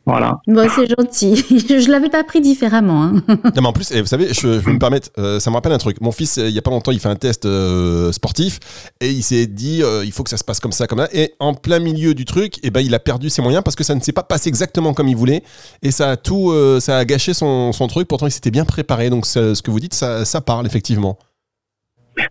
Voilà. 0.10 0.40
Bon, 0.48 0.68
c'est 0.76 0.88
gentil. 0.88 1.36
je 1.70 1.86
ne 1.86 1.92
l'avais 1.92 2.10
pas 2.10 2.24
pris 2.24 2.42
différemment. 2.42 3.04
Hein. 3.04 3.24
non, 3.28 3.62
mais 3.62 3.68
en 3.68 3.74
plus, 3.74 3.92
eh, 3.92 4.02
vous 4.02 4.08
savez, 4.08 4.34
je, 4.34 4.48
vais 4.48 4.74
me 4.74 4.80
permettre, 4.80 5.10
euh, 5.20 5.40
ça 5.40 5.52
me 5.52 5.56
rappelle 5.56 5.72
un 5.72 5.78
truc. 5.78 6.02
Mon 6.02 6.12
fils, 6.12 6.38
il 6.38 6.52
n'y 6.52 6.58
a 6.58 6.64
pas 6.64 6.72
longtemps, 6.72 6.92
il 6.92 7.00
fait 7.00 7.10
un 7.10 7.16
test 7.16 7.46
euh, 7.46 8.12
sportif 8.12 8.60
et 9.02 9.12
il 9.12 9.22
s'est 9.22 9.46
dit, 9.46 9.84
euh, 9.84 10.04
il 10.04 10.12
faut 10.12 10.24
que 10.24 10.32
ça 10.32 10.38
se 10.38 10.44
passe 10.44 10.60
comme 10.60 10.72
ça, 10.72 10.88
comme 10.88 10.98
ça. 10.98 11.10
Et 11.14 11.36
en 11.40 11.54
plein 11.54 11.78
milieu 11.78 12.16
du 12.16 12.26
truc, 12.26 12.56
eh 12.64 12.72
ben, 12.72 12.82
il 12.82 12.96
a 12.96 13.00
perdu 13.00 13.30
ses 13.30 13.44
moyens 13.44 13.64
parce 13.64 13.76
que 13.76 13.84
ça 13.84 13.94
ne 13.94 14.00
s'est 14.00 14.12
pas 14.12 14.24
passé 14.24 14.50
exactement 14.50 14.94
comme 14.94 15.08
il 15.08 15.16
voulait 15.16 15.44
et 15.84 15.92
ça 15.92 16.10
a 16.10 16.18
tout, 16.18 16.54
ça 16.80 16.98
a 16.98 17.06
gâché 17.06 17.36
son, 17.36 17.72
son, 17.72 17.88
truc. 17.88 18.08
Pourtant, 18.08 18.26
il 18.26 18.32
s'était 18.32 18.52
bien 18.52 18.66
préparé. 18.66 19.12
Donc, 19.12 19.28
ce 19.28 19.62
que 19.62 19.70
vous 19.70 19.80
dites, 19.80 19.94
ça, 19.94 20.26
ça 20.26 20.42
parle 20.42 20.66
effectivement. 20.66 21.20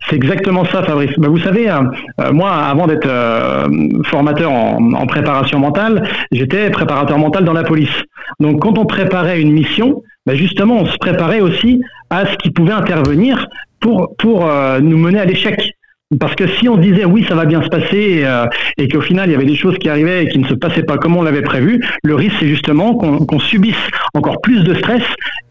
C'est 0.09 0.17
exactement 0.17 0.65
ça, 0.65 0.83
Fabrice. 0.83 1.13
Bah, 1.19 1.29
vous 1.29 1.39
savez, 1.39 1.71
euh, 1.71 1.81
euh, 2.21 2.33
moi, 2.33 2.51
avant 2.51 2.87
d'être 2.87 3.07
euh, 3.07 3.67
formateur 4.05 4.51
en, 4.51 5.07
préparation 5.07 5.59
mentale, 5.59 6.09
j'étais 6.33 6.71
préparateur 6.71 7.19
mental 7.19 7.45
dans 7.45 7.53
la 7.53 7.65
police. 7.65 8.03
Donc, 8.41 8.61
quand 8.61 8.79
on 8.79 8.87
préparait 8.87 9.41
une 9.41 9.53
mission, 9.53 10.03
bah, 10.27 10.35
justement, 10.35 10.77
on 10.81 10.87
se 10.87 10.97
préparait 10.99 11.41
aussi 11.41 11.83
à 12.11 12.27
ce 12.27 12.37
qui 12.37 12.51
pouvait 12.51 12.73
intervenir 12.73 13.47
pour 13.81 14.17
pour 14.19 14.51
nous 14.81 14.99
mener 14.99 15.21
à 15.21 15.25
l'échec. 15.25 15.75
Parce 16.19 16.35
que 16.35 16.47
si 16.47 16.69
on 16.69 16.79
disait 16.79 17.05
oui, 17.05 17.25
ça 17.29 17.35
va 17.35 17.45
bien 17.45 17.63
se 17.63 17.69
passer 17.69 18.25
et 18.79 18.89
qu'au 18.89 19.03
final 19.03 19.29
il 19.29 19.33
y 19.33 19.35
avait 19.37 19.45
des 19.45 19.55
choses 19.55 19.77
qui 19.79 19.89
arrivaient 19.89 20.25
et 20.25 20.29
qui 20.29 20.39
ne 20.39 20.49
se 20.49 20.55
passaient 20.55 20.83
pas 20.83 20.97
comme 20.97 21.17
on 21.17 21.23
l'avait 21.23 21.43
prévu, 21.43 21.85
le 22.03 22.15
risque 22.15 22.37
c'est 22.41 22.49
justement 22.49 22.95
qu'on 22.95 23.39
subisse 23.39 23.77
encore 24.15 24.41
plus 24.41 24.65
de 24.65 24.75
stress, 24.75 25.03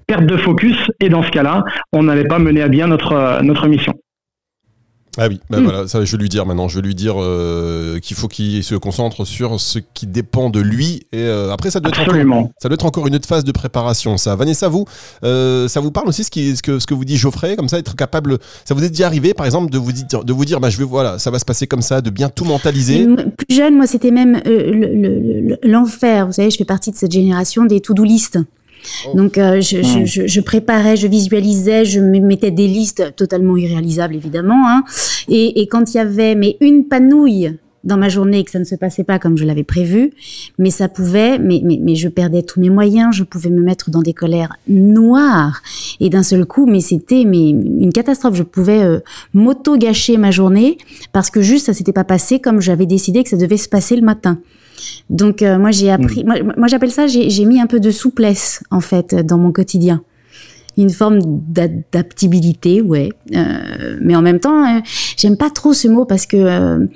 perte 0.07 0.25
de 0.25 0.35
focus 0.35 0.75
et 0.99 1.09
dans 1.09 1.21
ce 1.21 1.29
cas-là, 1.29 1.63
on 1.93 2.03
n'allait 2.03 2.27
pas 2.27 2.39
mener 2.39 2.63
à 2.63 2.67
bien 2.67 2.87
notre 2.87 3.67
mission. 3.67 3.93
Ah 5.17 5.27
oui, 5.27 5.39
ben 5.49 5.63
voilà, 5.63 5.87
ça 5.87 6.03
je 6.03 6.11
vais 6.11 6.21
lui 6.21 6.29
dire 6.29 6.45
maintenant. 6.45 6.67
Je 6.67 6.75
vais 6.75 6.85
lui 6.85 6.93
dire 6.95 7.15
euh, 7.17 7.99
qu'il 7.99 8.15
faut 8.15 8.27
qu'il 8.27 8.63
se 8.63 8.75
concentre 8.75 9.25
sur 9.25 9.59
ce 9.59 9.79
qui 9.79 10.05
dépend 10.05 10.49
de 10.49 10.59
lui. 10.59 11.07
Et 11.11 11.21
euh, 11.21 11.51
après, 11.51 11.71
ça 11.71 11.79
doit, 11.79 11.91
être 11.91 12.01
encore, 12.01 12.49
ça 12.59 12.69
doit 12.69 12.75
être 12.75 12.85
encore 12.85 13.07
une 13.07 13.15
autre 13.15 13.27
phase 13.27 13.43
de 13.43 13.51
préparation. 13.51 14.17
Ça, 14.17 14.35
Vanessa, 14.35 14.67
vous, 14.67 14.85
euh, 15.23 15.67
ça 15.67 15.79
vous 15.79 15.91
parle 15.91 16.07
aussi 16.07 16.23
ce, 16.23 16.29
qui, 16.29 16.55
ce, 16.55 16.61
que, 16.61 16.77
ce 16.77 16.85
que 16.85 16.93
vous 16.93 17.05
dit 17.05 17.17
Geoffrey, 17.17 17.55
comme 17.55 17.67
ça, 17.67 17.79
être 17.79 17.95
capable. 17.95 18.37
Ça 18.63 18.75
vous 18.75 18.83
est 18.83 18.89
déjà 18.89 19.07
arrivé, 19.07 19.33
par 19.33 19.45
exemple, 19.45 19.71
de 19.71 19.77
vous 19.79 19.91
dire, 19.91 20.23
de 20.23 20.33
vous 20.33 20.45
dire, 20.45 20.59
bah, 20.59 20.69
je 20.69 20.77
vais 20.77 20.83
voilà, 20.83 21.17
ça 21.17 21.31
va 21.31 21.39
se 21.39 21.45
passer 21.45 21.65
comme 21.65 21.81
ça, 21.81 22.01
de 22.01 22.11
bien 22.11 22.29
tout 22.29 22.45
mentaliser? 22.45 23.07
Plus 23.37 23.55
jeune, 23.55 23.75
moi, 23.75 23.87
c'était 23.87 24.11
même 24.11 24.41
l'enfer. 25.63 26.27
Vous 26.27 26.33
savez, 26.33 26.51
je 26.51 26.57
fais 26.57 26.65
partie 26.65 26.91
de 26.91 26.95
cette 26.95 27.11
génération 27.11 27.65
des 27.65 27.81
to-do 27.81 28.03
list. 28.03 28.37
Oh. 29.07 29.15
Donc, 29.15 29.37
euh, 29.37 29.59
hmm. 29.59 30.05
je, 30.05 30.41
préparais, 30.41 30.95
je 30.95 31.07
visualisais, 31.07 31.85
je 31.85 31.99
mettais 31.99 32.51
des 32.51 32.67
listes 32.67 33.15
totalement 33.15 33.57
irréalisables, 33.57 34.15
évidemment. 34.15 34.67
Hein. 34.67 34.83
Et, 35.27 35.67
quand 35.67 35.93
il 35.93 35.97
y 35.97 35.99
avait 35.99 36.35
mais 36.35 36.57
une 36.61 36.85
panouille 36.85 37.57
dans 37.83 37.97
ma 37.97 38.09
journée 38.09 38.43
que 38.43 38.51
ça 38.51 38.59
ne 38.59 38.65
se 38.65 38.75
passait 38.75 39.03
pas 39.03 39.17
comme 39.17 39.37
je 39.37 39.45
l'avais 39.45 39.63
prévu, 39.63 40.11
mais 40.57 40.71
ça 40.71 40.89
pouvait, 40.89 41.39
mais, 41.39 41.61
mais, 41.63 41.95
je 41.95 42.09
perdais 42.09 42.41
tous 42.41 42.59
mes 42.59 42.69
moyens, 42.69 43.15
je 43.15 43.23
pouvais 43.23 43.49
me 43.49 43.61
mettre 43.61 43.89
dans 43.89 44.01
des 44.01 44.13
colères 44.13 44.57
noires 44.67 45.61
et 45.99 46.09
d'un 46.09 46.23
seul 46.23 46.45
coup, 46.45 46.65
mais 46.65 46.81
c'était 46.81 47.23
mais 47.25 47.49
une 47.49 47.93
catastrophe. 47.93 48.35
Je 48.35 48.43
pouvais 48.43 48.83
euh, 48.83 48.99
m'auto 49.33 49.77
gâcher 49.77 50.17
ma 50.17 50.31
journée 50.31 50.77
parce 51.13 51.29
que 51.29 51.41
juste 51.41 51.67
ça 51.67 51.73
s'était 51.73 51.93
pas 51.93 52.03
passé 52.03 52.39
comme 52.39 52.59
j'avais 52.59 52.85
décidé 52.85 53.23
que 53.23 53.29
ça 53.29 53.37
devait 53.37 53.57
se 53.57 53.69
passer 53.69 53.95
le 53.95 54.01
matin. 54.01 54.39
Donc 55.09 55.41
euh, 55.41 55.57
moi 55.57 55.71
j'ai 55.71 55.91
appris, 55.91 56.23
hmm. 56.23 56.53
moi, 56.57 56.67
j'appelle 56.67 56.91
ça, 56.91 57.07
j'ai 57.07 57.45
mis 57.45 57.59
un 57.59 57.67
peu 57.67 57.79
de 57.79 57.91
souplesse 57.91 58.63
en 58.71 58.81
fait 58.81 59.15
dans 59.15 59.37
mon 59.37 59.51
quotidien 59.51 60.01
une 60.79 60.91
forme 60.91 61.17
d'adaptabilité, 61.23 62.81
ouais. 62.81 63.09
Euh, 63.35 63.97
mais 63.99 64.15
en 64.15 64.21
même 64.21 64.39
temps, 64.39 64.63
euh, 64.63 64.79
j'aime 65.17 65.35
pas 65.35 65.49
trop 65.49 65.73
ce 65.73 65.87
mot 65.87 66.05
parce 66.05 66.27
que 66.27 66.87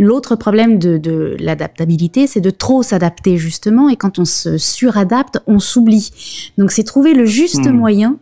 l'autre 0.00 0.36
problème 0.36 0.78
de, 0.78 0.96
de 0.96 1.36
l'adaptabilité, 1.40 2.28
c'est 2.28 2.40
de 2.40 2.50
trop 2.50 2.84
s'adapter 2.84 3.38
justement, 3.38 3.88
et 3.88 3.96
quand 3.96 4.20
on 4.20 4.24
se 4.24 4.56
suradapte, 4.56 5.40
on 5.48 5.58
s'oublie. 5.58 6.12
Donc 6.58 6.70
c'est 6.70 6.84
trouver 6.84 7.12
le 7.12 7.26
juste 7.26 7.66
hmm. 7.66 7.72
moyen. 7.72 8.16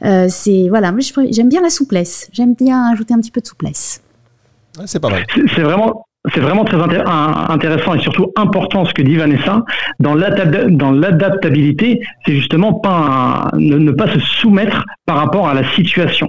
c'est 0.00 0.68
voilà, 0.68 0.94
j'aime 1.30 1.48
bien 1.48 1.60
la 1.60 1.70
souplesse. 1.70 2.28
J'aime 2.30 2.54
bien 2.54 2.88
ajouter 2.88 3.14
un 3.14 3.18
petit 3.18 3.32
peu 3.32 3.40
de 3.40 3.48
souplesse. 3.48 4.00
C'est 5.54 5.62
vraiment 5.62 6.06
c'est 6.34 6.40
vraiment 6.40 6.64
très 6.64 6.76
intéressant 6.76 7.94
et 7.94 8.00
surtout 8.00 8.32
important 8.36 8.84
ce 8.84 8.92
que 8.92 9.02
dit 9.02 9.16
Vanessa. 9.16 9.64
Dans 10.00 10.14
l'adaptabilité, 10.14 12.00
c'est 12.24 12.32
justement 12.32 12.82
ne, 13.54 13.90
pas 13.92 14.08
se 14.08 14.18
soumettre 14.18 14.84
par 15.06 15.18
rapport 15.18 15.48
à 15.48 15.54
la 15.54 15.68
situation. 15.70 16.28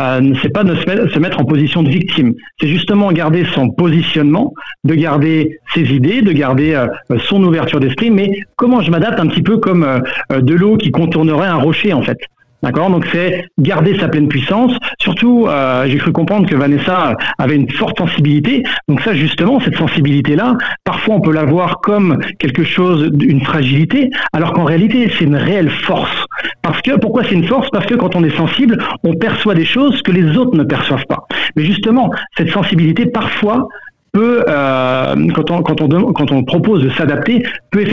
Euh, 0.00 0.34
c'est 0.42 0.48
pas 0.48 0.62
se 0.62 1.18
mettre, 1.18 1.40
en 1.40 1.44
position 1.44 1.82
de 1.82 1.88
victime. 1.88 2.34
C'est 2.60 2.66
justement 2.68 3.12
garder 3.12 3.44
son 3.54 3.70
positionnement, 3.70 4.52
de 4.82 4.94
garder 4.94 5.58
ses 5.74 5.92
idées, 5.92 6.22
de 6.22 6.32
garder 6.32 6.74
euh, 6.74 6.88
son 7.28 7.42
ouverture 7.44 7.80
d'esprit. 7.80 8.10
Mais 8.10 8.40
comment 8.56 8.80
je 8.80 8.90
m'adapte 8.90 9.20
un 9.20 9.26
petit 9.28 9.42
peu 9.42 9.58
comme 9.58 9.84
euh, 9.84 10.40
de 10.40 10.54
l'eau 10.54 10.76
qui 10.76 10.90
contournerait 10.90 11.46
un 11.46 11.56
rocher 11.56 11.92
en 11.92 12.02
fait? 12.02 12.18
D'accord 12.64 12.88
Donc 12.88 13.04
c'est 13.12 13.46
garder 13.58 13.98
sa 13.98 14.08
pleine 14.08 14.26
puissance. 14.26 14.72
Surtout, 14.98 15.46
euh, 15.46 15.84
j'ai 15.86 15.98
cru 15.98 16.12
comprendre 16.12 16.48
que 16.48 16.54
Vanessa 16.54 17.14
avait 17.36 17.56
une 17.56 17.70
forte 17.70 17.98
sensibilité. 17.98 18.62
Donc 18.88 19.02
ça, 19.02 19.12
justement, 19.14 19.60
cette 19.60 19.76
sensibilité-là, 19.76 20.56
parfois 20.82 21.16
on 21.16 21.20
peut 21.20 21.32
la 21.32 21.44
voir 21.44 21.82
comme 21.82 22.18
quelque 22.38 22.64
chose, 22.64 23.10
d'une 23.12 23.42
fragilité, 23.42 24.08
alors 24.32 24.54
qu'en 24.54 24.64
réalité, 24.64 25.10
c'est 25.10 25.26
une 25.26 25.36
réelle 25.36 25.68
force. 25.68 26.24
Parce 26.62 26.80
que 26.80 26.92
pourquoi 26.92 27.24
c'est 27.24 27.34
une 27.34 27.46
force? 27.46 27.68
Parce 27.70 27.84
que 27.84 27.96
quand 27.96 28.16
on 28.16 28.24
est 28.24 28.34
sensible, 28.34 28.78
on 29.02 29.12
perçoit 29.12 29.54
des 29.54 29.66
choses 29.66 30.00
que 30.00 30.12
les 30.12 30.38
autres 30.38 30.56
ne 30.56 30.64
perçoivent 30.64 31.06
pas. 31.06 31.26
Mais 31.56 31.64
justement, 31.64 32.10
cette 32.38 32.48
sensibilité, 32.48 33.04
parfois, 33.04 33.68
peut, 34.14 34.44
euh, 34.48 35.14
quand, 35.34 36.32
on, 36.32 36.44
propose 36.44 36.84
de 36.84 36.90
s'adapter, 36.90 37.42
peut 37.70 37.84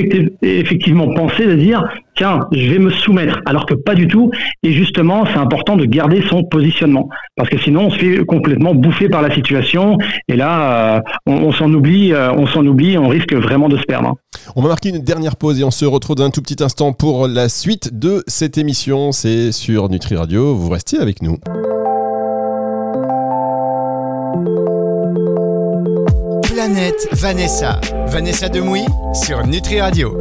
effectivement 0.42 1.14
penser 1.14 1.46
de 1.48 1.56
dire 1.56 1.84
tiens, 2.16 2.48
je 2.52 2.70
vais 2.70 2.78
me 2.78 2.92
soumettre, 2.92 3.40
alors 3.46 3.66
que 3.66 3.74
pas 3.74 3.96
du 3.96 4.08
tout. 4.08 4.32
Et 4.64 4.72
justement, 4.72 5.26
c'est 5.26 5.40
important 5.40 5.76
de 5.76 5.86
garder 5.86 6.22
son 6.30 6.44
positionnement, 6.44 7.10
parce 7.36 7.50
que 7.50 7.58
sinon, 7.58 7.88
on 7.88 7.90
se 7.90 7.98
fait 7.98 8.26
complètement 8.26 8.76
bouffer 8.76 9.10
par 9.10 9.22
la 9.22 9.34
situation. 9.34 9.98
Et 10.28 10.36
là, 10.36 10.98
euh, 10.98 11.02
on, 11.26 11.52
s'en 11.52 11.74
oublie, 11.74 12.14
euh, 12.14 12.32
on 12.34 12.46
s'en 12.46 12.66
oublie, 12.66 12.98
on 12.98 13.08
risque 13.08 13.34
vraiment 13.34 13.68
de 13.68 13.78
se 13.78 13.84
perdre. 13.84 14.16
On 14.56 14.62
va 14.62 14.70
marquer 14.70 14.90
une 14.90 15.00
dernière 15.00 15.36
pause 15.36 15.60
et 15.60 15.64
on 15.64 15.72
se 15.72 15.86
retrouve 15.86 16.16
dans 16.16 16.26
un 16.26 16.30
tout 16.30 16.42
petit 16.42 16.64
instant 16.64 16.94
pour 16.94 17.28
la 17.28 17.50
suite 17.50 17.98
de 17.98 18.24
cette 18.28 18.58
émission. 18.60 19.12
C'est 19.12 19.52
sur 19.52 19.90
Nutri 19.90 20.16
Radio. 20.16 20.54
Vous 20.54 20.70
restez 20.70 21.00
avec 21.00 21.24
nous. 21.24 21.38
Vanessa. 26.62 27.82
Vanessa 28.06 28.48
Demouy 28.48 28.86
sur 29.26 29.44
Nutri 29.48 29.82
Radio. 29.82 30.16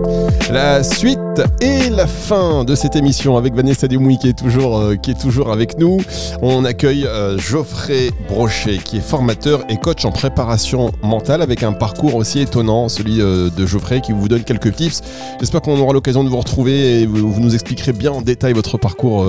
La 0.51 0.83
suite 0.83 1.19
et 1.61 1.91
la 1.91 2.07
fin 2.07 2.65
de 2.65 2.75
cette 2.75 2.97
émission 2.97 3.37
avec 3.37 3.55
Vanessa 3.55 3.87
Demouy 3.89 4.17
qui 4.17 4.29
est 4.29 4.39
toujours, 4.39 4.79
euh, 4.79 4.97
qui 4.97 5.11
est 5.11 5.21
toujours 5.21 5.53
avec 5.53 5.79
nous. 5.79 5.99
On 6.41 6.65
accueille 6.65 7.05
euh, 7.05 7.37
Geoffrey 7.37 8.11
Brochet 8.27 8.79
qui 8.79 8.97
est 8.97 9.03
formateur 9.03 9.65
et 9.69 9.77
coach 9.77 10.07
en 10.07 10.13
préparation 10.13 10.93
mentale 11.03 11.43
avec 11.43 11.63
un 11.63 11.73
parcours 11.73 12.15
aussi 12.15 12.41
étonnant, 12.41 12.89
celui 12.89 13.21
euh, 13.21 13.51
de 13.51 13.67
Geoffrey 13.67 14.01
qui 14.01 14.13
vous 14.13 14.29
donne 14.29 14.45
quelques 14.45 14.75
tips. 14.75 15.03
J'espère 15.41 15.61
qu'on 15.61 15.79
aura 15.79 15.93
l'occasion 15.93 16.25
de 16.25 16.31
vous 16.31 16.39
retrouver 16.39 17.03
et 17.03 17.07
vous, 17.07 17.31
vous, 17.31 17.41
nous 17.41 17.53
expliquerez 17.53 17.93
bien 17.93 18.13
en 18.13 18.23
détail 18.23 18.55
votre 18.55 18.79
parcours 18.79 19.27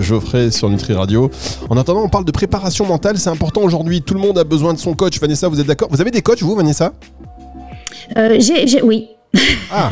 Geoffrey 0.00 0.50
sur 0.50 0.68
Nutri 0.68 0.94
Radio. 0.94 1.30
En 1.68 1.76
attendant, 1.76 2.02
on 2.02 2.08
parle 2.08 2.24
de 2.24 2.32
préparation 2.32 2.86
mentale, 2.86 3.18
c'est 3.18 3.30
important 3.30 3.60
aujourd'hui. 3.60 4.02
Tout 4.02 4.14
le 4.14 4.20
monde 4.20 4.36
a 4.36 4.44
besoin 4.44 4.74
de 4.74 4.78
son 4.80 4.94
coach. 4.94 5.20
Vanessa, 5.20 5.46
vous 5.46 5.60
êtes 5.60 5.66
d'accord? 5.66 5.88
Vous 5.92 6.00
avez 6.00 6.10
des 6.10 6.22
coachs? 6.22 6.39
Vous, 6.42 6.54
Vanessa? 6.54 6.92
Euh, 8.16 8.38
Oui. 8.82 9.10
Ah. 9.70 9.90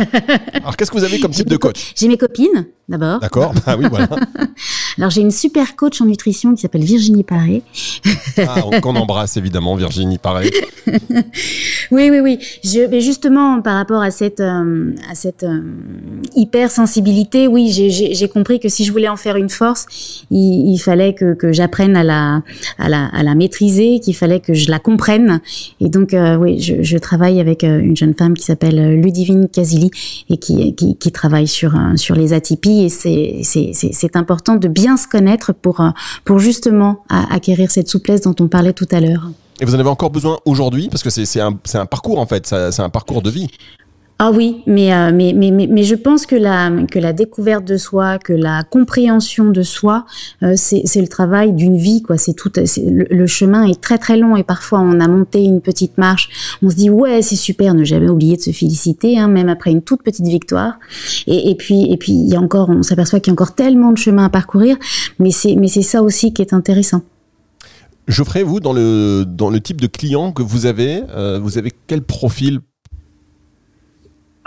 Alors 0.54 0.76
qu'est-ce 0.76 0.90
que 0.90 0.98
vous 0.98 1.04
avez 1.04 1.20
comme 1.20 1.30
type 1.30 1.48
de 1.48 1.56
coach 1.56 1.92
J'ai 1.96 2.08
mes 2.08 2.16
copines 2.16 2.66
d'abord. 2.88 3.20
D'accord. 3.20 3.52
Ah 3.66 3.76
oui, 3.76 3.84
voilà. 3.88 4.08
Alors 4.98 5.10
j'ai 5.10 5.20
une 5.20 5.30
super 5.30 5.76
coach 5.76 6.00
en 6.00 6.06
nutrition 6.06 6.54
qui 6.54 6.62
s'appelle 6.62 6.82
Virginie 6.82 7.22
Paré. 7.22 7.62
ah, 8.38 8.62
qu'on 8.82 8.96
embrasse 8.96 9.36
évidemment, 9.36 9.76
Virginie 9.76 10.18
Paré. 10.18 10.50
oui, 11.90 12.10
oui, 12.10 12.20
oui. 12.20 12.38
Je, 12.64 12.88
mais 12.88 13.00
justement, 13.00 13.60
par 13.60 13.76
rapport 13.76 14.02
à 14.02 14.10
cette, 14.10 14.40
euh, 14.40 14.92
à 15.08 15.14
cette 15.14 15.44
euh, 15.44 15.60
hypersensibilité, 16.34 17.46
oui, 17.46 17.70
j'ai 17.70 18.28
compris 18.28 18.58
que 18.58 18.68
si 18.68 18.84
je 18.84 18.90
voulais 18.90 19.08
en 19.08 19.16
faire 19.16 19.36
une 19.36 19.50
force, 19.50 19.86
il, 20.30 20.72
il 20.72 20.78
fallait 20.78 21.14
que, 21.14 21.34
que 21.34 21.52
j'apprenne 21.52 21.96
à 21.96 22.02
la, 22.02 22.42
à, 22.78 22.88
la, 22.88 23.06
à 23.06 23.22
la 23.22 23.34
maîtriser, 23.34 24.00
qu'il 24.00 24.16
fallait 24.16 24.40
que 24.40 24.54
je 24.54 24.70
la 24.70 24.78
comprenne. 24.78 25.40
Et 25.80 25.88
donc, 25.88 26.14
euh, 26.14 26.36
oui, 26.36 26.58
je, 26.60 26.82
je, 26.82 26.98
travaille 26.98 27.38
avec 27.38 27.62
une 27.62 27.96
jeune 27.96 28.14
femme 28.14 28.34
qui 28.34 28.44
s'appelle 28.44 29.00
Ludivine 29.00 29.27
Casili 29.52 29.90
et 30.28 30.36
qui, 30.36 30.74
qui, 30.74 31.12
travaille 31.12 31.48
sur, 31.48 31.74
sur 31.96 32.14
les 32.14 32.32
atypies. 32.32 32.84
Et 32.84 32.88
c'est 33.42 34.16
important 34.16 34.56
de 34.56 34.68
bien 34.68 34.96
se 34.96 35.06
connaître 35.06 35.52
pour, 35.52 35.82
pour 36.24 36.38
justement 36.38 37.04
acquérir 37.08 37.70
cette 37.70 37.88
souplesse 37.88 38.22
dont 38.22 38.34
on 38.40 38.48
parlait 38.48 38.72
tout 38.72 38.88
à 38.90 39.00
l'heure. 39.00 39.30
Et 39.60 39.64
vous 39.64 39.74
en 39.74 39.78
avez 39.78 39.88
encore 39.88 40.10
besoin 40.10 40.38
aujourd'hui? 40.44 40.88
Parce 40.88 41.02
que 41.02 41.10
c'est 41.10 41.40
un, 41.40 41.58
un, 41.74 41.86
parcours 41.86 42.18
en 42.18 42.26
fait, 42.26 42.46
c'est 42.46 42.80
un 42.80 42.90
parcours 42.90 43.22
de 43.22 43.30
vie. 43.30 43.48
Ah 44.20 44.32
oui, 44.32 44.62
mais, 44.66 44.92
euh, 44.92 45.12
mais, 45.14 45.32
mais, 45.32 45.52
mais, 45.52 45.68
mais, 45.68 45.84
je 45.84 45.94
pense 45.94 46.26
que 46.26 46.34
la, 46.34 46.72
que 46.90 46.98
la 46.98 47.12
découverte 47.12 47.64
de 47.64 47.76
soi, 47.76 48.18
que 48.18 48.32
la 48.32 48.64
compréhension 48.64 49.50
de 49.50 49.62
soi, 49.62 50.06
euh, 50.42 50.54
c'est 50.56 51.00
le 51.00 51.06
travail 51.06 51.52
d'une 51.52 51.76
vie. 51.76 52.02
quoi. 52.02 52.18
C'est 52.18 52.32
tout. 52.32 52.50
Le, 52.56 53.06
le, 53.08 53.26
chemin 53.28 53.62
est 53.62 53.80
très 53.80 53.96
très 53.96 54.16
long 54.16 54.36
et 54.36 54.42
parfois 54.42 54.80
on 54.80 54.98
a 54.98 55.06
monté 55.06 55.44
une 55.44 55.60
petite 55.60 55.98
marche, 55.98 56.58
on 56.62 56.70
se 56.70 56.74
dit 56.74 56.90
ouais 56.90 57.22
c'est 57.22 57.36
super, 57.36 57.74
ne 57.74 57.84
jamais 57.84 58.08
oublier 58.08 58.36
de 58.36 58.42
se 58.42 58.50
féliciter, 58.50 59.20
hein, 59.20 59.28
même 59.28 59.48
après 59.48 59.70
une 59.70 59.82
toute 59.82 60.02
petite 60.02 60.26
victoire. 60.26 60.80
Et, 61.28 61.50
et 61.50 61.54
puis 61.54 61.92
et 61.92 61.96
puis 61.96 62.10
il 62.10 62.28
y 62.28 62.34
a 62.34 62.40
encore, 62.40 62.70
on 62.70 62.82
s'aperçoit 62.82 63.20
qu'il 63.20 63.30
y 63.30 63.32
a 63.32 63.34
encore 63.34 63.54
tellement 63.54 63.92
de 63.92 63.98
chemin 63.98 64.24
à 64.24 64.30
parcourir, 64.30 64.76
mais 65.20 65.30
c'est 65.30 65.54
mais 65.54 65.68
c'est 65.68 65.82
ça 65.82 66.02
aussi 66.02 66.32
qui 66.32 66.42
est 66.42 66.52
intéressant. 66.52 67.02
Geoffrey, 68.08 68.42
vous, 68.42 68.58
dans 68.58 68.72
le, 68.72 69.24
dans 69.24 69.50
le 69.50 69.60
type 69.60 69.82
de 69.82 69.86
client 69.86 70.32
que 70.32 70.42
vous 70.42 70.64
avez, 70.64 71.02
euh, 71.10 71.38
vous 71.38 71.58
avez 71.58 71.70
quel 71.86 72.00
profil 72.00 72.60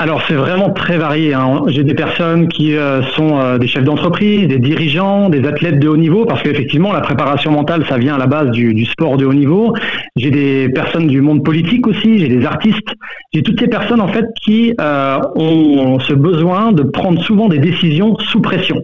alors 0.01 0.19
c'est 0.27 0.33
vraiment 0.33 0.71
très 0.71 0.97
varié. 0.97 1.35
Hein. 1.35 1.61
J'ai 1.67 1.83
des 1.83 1.93
personnes 1.93 2.47
qui 2.47 2.75
euh, 2.75 3.03
sont 3.15 3.39
euh, 3.39 3.59
des 3.59 3.67
chefs 3.67 3.83
d'entreprise, 3.83 4.47
des 4.47 4.57
dirigeants, 4.57 5.29
des 5.29 5.47
athlètes 5.47 5.77
de 5.77 5.87
haut 5.87 5.95
niveau, 5.95 6.25
parce 6.25 6.41
qu'effectivement 6.41 6.91
la 6.91 7.01
préparation 7.01 7.51
mentale, 7.51 7.85
ça 7.87 7.99
vient 7.99 8.15
à 8.15 8.17
la 8.17 8.25
base 8.25 8.49
du, 8.49 8.73
du 8.73 8.85
sport 8.85 9.17
de 9.17 9.25
haut 9.25 9.33
niveau. 9.33 9.75
J'ai 10.15 10.31
des 10.31 10.69
personnes 10.69 11.05
du 11.05 11.21
monde 11.21 11.45
politique 11.45 11.85
aussi, 11.85 12.17
j'ai 12.17 12.29
des 12.29 12.45
artistes. 12.47 12.95
J'ai 13.31 13.43
toutes 13.43 13.59
ces 13.59 13.67
personnes 13.67 14.01
en 14.01 14.07
fait 14.07 14.25
qui 14.43 14.73
ont 14.79 15.99
ce 15.99 16.13
besoin 16.13 16.71
de 16.71 16.81
prendre 16.81 17.21
souvent 17.21 17.47
des 17.47 17.59
décisions 17.59 18.17
sous 18.17 18.41
pression. 18.41 18.81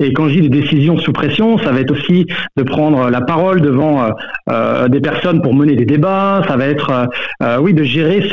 Et 0.00 0.12
quand 0.12 0.28
je 0.28 0.34
dis 0.34 0.48
des 0.48 0.60
décisions 0.60 0.98
sous 0.98 1.12
pression, 1.12 1.58
ça 1.58 1.70
va 1.70 1.80
être 1.80 1.92
aussi 1.92 2.26
de 2.56 2.62
prendre 2.62 3.08
la 3.08 3.20
parole 3.20 3.60
devant 3.60 4.02
euh, 4.02 4.10
euh, 4.50 4.88
des 4.88 5.00
personnes 5.00 5.40
pour 5.42 5.54
mener 5.54 5.76
des 5.76 5.84
débats. 5.84 6.42
Ça 6.48 6.56
va 6.56 6.66
être, 6.66 7.08
euh, 7.42 7.58
oui, 7.58 7.72
de 7.72 7.84
gérer 7.84 8.28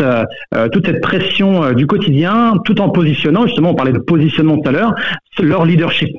toute 0.71 0.85
cette 0.85 1.01
pression 1.01 1.73
du 1.73 1.85
quotidien, 1.85 2.55
tout 2.65 2.81
en 2.81 2.89
positionnant. 2.89 3.45
Justement, 3.45 3.71
on 3.71 3.75
parlait 3.75 3.91
de 3.93 3.99
positionnement 3.99 4.57
tout 4.57 4.69
à 4.69 4.71
l'heure, 4.71 4.95
leur 5.39 5.65
leadership. 5.65 6.09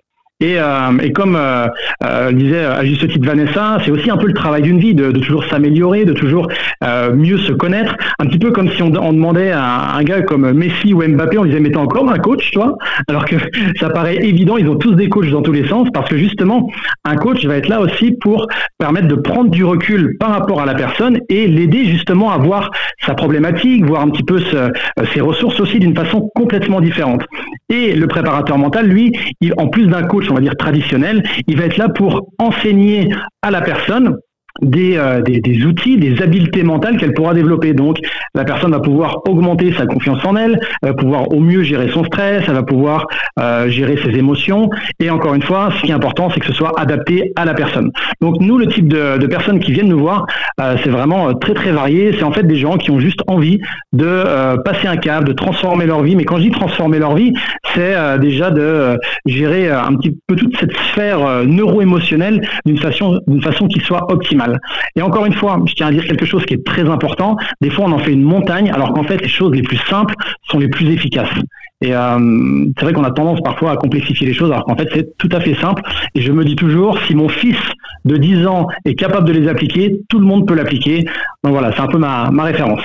Et, 0.41 0.59
euh, 0.59 0.99
et 1.03 1.13
comme 1.13 1.37
euh, 1.37 1.67
euh, 2.03 2.33
disait 2.33 2.65
à 2.65 2.83
juste 2.83 3.07
titre 3.09 3.27
Vanessa, 3.27 3.77
c'est 3.85 3.91
aussi 3.91 4.11
un 4.11 4.17
peu 4.17 4.27
le 4.27 4.33
travail 4.33 4.63
d'une 4.63 4.79
vie, 4.79 4.95
de, 4.95 5.11
toujours 5.13 5.45
s'améliorer, 5.45 6.07
de 6.07 6.15
toujours 6.15 6.49
euh, 6.83 7.15
mieux 7.15 7.37
se 7.39 7.53
connaître. 7.53 7.95
Un 8.19 8.27
petit 8.27 8.39
peu 8.39 8.51
comme 8.51 8.71
si 8.71 8.83
on, 8.83 8.91
demandait 8.91 9.51
à 9.51 9.97
un 9.97 10.03
gars 10.03 10.23
comme 10.23 10.53
Messi 10.53 10.95
ou 10.95 11.03
Mbappé, 11.07 11.37
on 11.37 11.45
disait 11.45 11.61
mais 11.61 11.71
t'es 11.71 11.77
encore 11.77 12.11
un 12.11 12.19
coach, 12.19 12.53
toi? 12.53 12.79
Alors 13.07 13.27
que 13.27 13.37
ça 13.79 13.91
paraît 13.91 14.17
évident, 14.17 14.57
ils 14.57 14.69
ont 14.69 14.77
tous 14.77 14.95
des 14.95 15.11
coachs 15.11 15.29
dans 15.29 15.43
tous 15.43 15.53
les 15.53 15.69
sens, 15.69 15.89
parce 15.93 16.09
que 16.09 16.17
justement, 16.17 16.71
un 17.05 17.17
coach 17.17 17.45
va 17.45 17.57
être 17.57 17.69
là 17.69 17.81
aussi 17.81 18.13
pour 18.13 18.47
permettre 18.79 19.09
de 19.09 19.17
prendre 19.17 19.51
du 19.51 19.65
recul 19.65 20.17
par 20.19 20.31
rapport 20.31 20.63
à 20.63 20.67
la 20.67 20.75
personne 20.75 21.19
et 21.29 21.47
l'aider 21.49 21.85
justement 21.85 22.31
à 22.31 22.39
voir 22.39 22.71
sa 23.05 23.13
problématique, 23.13 23.85
voir 23.85 24.03
un 24.03 24.09
petit 24.09 24.23
peu 24.23 24.41
ses 25.13 25.21
ressources 25.21 25.61
aussi 25.61 25.79
d'une 25.79 25.95
façon 25.95 26.31
complètement 26.35 26.81
différente. 26.81 27.23
Et 27.69 27.95
le 27.95 28.07
préparateur 28.07 28.59
mental, 28.59 28.87
lui, 28.87 29.13
il, 29.41 29.53
en 29.59 29.69
plus 29.69 29.87
d'un 29.87 30.03
coach 30.03 30.30
on 30.31 30.35
va 30.35 30.41
dire 30.41 30.57
traditionnel, 30.57 31.23
il 31.47 31.57
va 31.59 31.67
être 31.67 31.77
là 31.77 31.89
pour 31.89 32.33
enseigner 32.39 33.09
à 33.43 33.51
la 33.51 33.61
personne 33.61 34.17
euh, 34.63 35.23
des, 35.23 35.65
outils, 35.65 35.97
des 35.97 36.23
habiletés 36.23 36.63
mentales 36.63 36.97
qu'elle 36.97 37.15
pourra 37.15 37.35
développer. 37.35 37.73
Donc, 37.73 37.99
la 38.35 38.45
personne 38.45 38.73
va 38.73 38.81
pouvoir 38.81 39.19
augmenter 39.29 39.73
sa 39.73 39.87
confiance 39.87 40.25
en 40.25 40.37
elle, 40.37 40.61
va 40.83 40.93
pouvoir 40.93 41.33
au 41.33 41.41
mieux 41.41 41.63
gérer 41.63 41.89
son 41.89 42.05
stress, 42.05 42.45
elle 42.47 42.55
va 42.55 42.63
pouvoir 42.63 43.07
euh, 43.39 43.69
gérer 43.69 43.97
ses 43.97 44.11
émotions. 44.19 44.71
Et 44.99 45.11
encore 45.11 45.35
une 45.35 45.43
fois, 45.43 45.71
ce 45.77 45.83
qui 45.83 45.91
est 45.91 45.95
important, 45.95 46.31
c'est 46.31 46.41
que 46.41 46.47
ce 46.47 46.53
soit 46.53 46.79
adapté 46.79 47.33
à 47.37 47.45
la 47.45 47.55
personne. 47.55 47.91
Donc, 48.21 48.37
nous, 48.41 48.59
le 48.59 48.67
type 48.67 48.89
de, 48.89 49.27
personnes 49.27 49.61
qui 49.61 49.73
viennent 49.73 49.89
nous 49.89 49.99
voir, 49.99 50.27
euh, 50.61 50.77
c'est 50.83 50.91
vraiment 50.91 51.33
très 51.35 51.55
très 51.55 51.71
varié. 51.71 52.13
C'est 52.19 52.25
en 52.25 52.33
fait 52.33 52.43
des 52.43 52.57
gens 52.57 52.77
qui 52.77 52.91
ont 52.91 52.99
juste 52.99 53.21
envie 53.29 53.61
de 53.93 54.57
passer 54.65 54.89
un 54.89 54.97
cap, 54.97 55.25
de 55.25 55.33
transformer 55.33 55.87
leur 55.87 56.03
vie. 56.03 56.17
Mais 56.17 56.25
quand 56.25 56.37
je 56.37 56.43
dis 56.43 56.51
transformer 56.51 56.99
leur 56.99 57.15
vie, 57.15 57.33
c'est 57.75 57.95
déjà 58.19 58.51
de 58.51 58.99
gérer 59.25 59.71
un 59.71 59.95
petit 59.95 60.19
peu 60.27 60.35
toute 60.35 60.57
cette 60.59 60.77
sphère 60.89 61.45
neuro-émotionnelle 61.47 62.43
d'une 62.67 62.79
façon, 62.79 63.21
d'une 63.29 63.43
façon 63.43 63.69
qui 63.69 63.79
soit 63.81 64.11
optimale. 64.13 64.50
Et 64.97 65.03
encore 65.03 65.27
une 65.27 65.35
fois, 65.35 65.61
je 65.67 65.75
tiens 65.75 65.89
à 65.89 65.93
dire 65.93 66.05
quelque 66.05 66.27
chose 66.27 66.45
qui 66.45 66.55
est 66.55 66.65
très 66.65 66.89
important. 66.89 67.37
Des 67.61 67.71
fois, 67.71 67.87
on 67.87 67.93
en 67.93 67.99
fait 67.99 68.13
une 68.13 68.23
montagne, 68.23 68.71
alors 68.71 68.93
qu'en 68.93 69.05
fait, 69.05 69.21
les 69.21 69.29
choses 69.29 69.53
les 69.53 69.63
plus 69.63 69.79
simples 69.89 70.15
sont 70.51 70.59
les 70.59 70.69
plus 70.69 70.91
efficaces. 70.91 71.35
Et 71.83 71.95
euh, 71.95 72.67
c'est 72.77 72.85
vrai 72.85 72.93
qu'on 72.93 73.05
a 73.05 73.11
tendance 73.11 73.41
parfois 73.41 73.73
à 73.73 73.77
complexifier 73.77 74.27
les 74.27 74.35
choses, 74.35 74.51
alors 74.51 74.65
qu'en 74.65 74.77
fait, 74.77 74.89
c'est 74.93 75.17
tout 75.17 75.31
à 75.33 75.41
fait 75.41 75.55
simple. 75.55 75.83
Et 76.15 76.21
je 76.21 76.31
me 76.31 76.45
dis 76.45 76.57
toujours, 76.57 76.99
si 77.07 77.15
mon 77.15 77.29
fils 77.29 77.57
de 78.05 78.17
10 78.17 78.47
ans 78.47 78.67
est 78.85 78.95
capable 78.95 79.27
de 79.27 79.33
les 79.33 79.49
appliquer, 79.49 80.01
tout 80.09 80.19
le 80.19 80.27
monde 80.27 80.47
peut 80.47 80.55
l'appliquer. 80.55 81.05
Donc 81.43 81.53
voilà, 81.53 81.73
c'est 81.73 81.81
un 81.81 81.87
peu 81.87 81.99
ma, 81.99 82.31
ma 82.31 82.45
référence. 82.45 82.83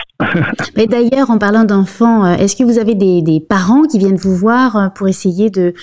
Mais 0.77 0.87
d'ailleurs, 0.87 1.29
en 1.29 1.37
parlant 1.37 1.65
d'enfants, 1.65 2.25
euh, 2.25 2.35
est-ce 2.35 2.55
que 2.55 2.63
vous 2.63 2.79
avez 2.79 2.95
des, 2.95 3.21
des, 3.21 3.41
parents 3.41 3.83
qui 3.83 3.99
viennent 3.99 4.15
vous 4.15 4.35
voir 4.35 4.77
euh, 4.77 4.87
pour 4.87 5.09
essayer 5.09 5.49
de 5.49 5.73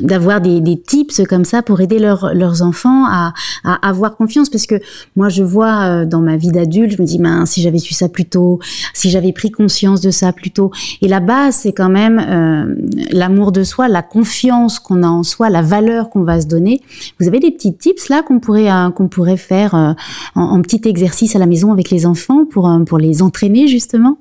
d'avoir 0.00 0.40
de, 0.40 0.48
de, 0.48 0.54
des, 0.54 0.60
des, 0.60 0.80
tips 0.80 1.22
comme 1.28 1.44
ça 1.44 1.62
pour 1.62 1.80
aider 1.80 1.98
leur, 1.98 2.34
leurs 2.34 2.62
enfants 2.62 3.04
à, 3.06 3.34
à, 3.64 3.88
avoir 3.88 4.16
confiance? 4.16 4.48
Parce 4.48 4.66
que 4.66 4.76
moi, 5.16 5.28
je 5.28 5.42
vois 5.42 5.82
euh, 5.82 6.04
dans 6.04 6.20
ma 6.20 6.36
vie 6.36 6.52
d'adulte, 6.52 6.92
je 6.96 7.02
me 7.02 7.06
dis, 7.06 7.18
ben, 7.18 7.46
si 7.46 7.62
j'avais 7.62 7.78
su 7.78 7.94
ça 7.94 8.08
plus 8.08 8.26
tôt, 8.26 8.60
si 8.94 9.10
j'avais 9.10 9.32
pris 9.32 9.50
conscience 9.50 10.00
de 10.00 10.12
ça 10.12 10.32
plus 10.32 10.52
tôt. 10.52 10.70
Et 11.00 11.08
la 11.08 11.18
base, 11.18 11.56
c'est 11.56 11.72
quand 11.72 11.90
même 11.90 12.20
euh, 12.20 12.76
l'amour 13.10 13.50
de 13.50 13.64
soi, 13.64 13.88
la 13.88 14.02
confiance 14.02 14.78
qu'on 14.78 15.02
a 15.02 15.08
en 15.08 15.24
soi, 15.24 15.50
la 15.50 15.62
valeur 15.62 16.10
qu'on 16.10 16.22
va 16.22 16.40
se 16.40 16.46
donner. 16.46 16.80
Vous 17.18 17.26
avez 17.26 17.40
des 17.40 17.50
petits 17.50 17.74
tips 17.74 18.08
là 18.08 18.22
qu'on 18.22 18.38
pourrait 18.38 18.70
euh, 18.70 18.90
qu'on 18.90 19.08
pourrait 19.08 19.36
faire 19.36 19.74
en, 19.74 19.96
en 20.34 20.62
petit 20.62 20.82
exercice 20.84 21.34
à 21.34 21.40
la 21.40 21.46
maison 21.46 21.72
avec 21.72 21.90
les 21.90 22.06
enfants 22.06 22.44
pour, 22.52 22.68
euh, 22.68 22.84
pour 22.84 22.98
les 22.98 23.22
entraîner 23.22 23.66
justement? 23.66 24.18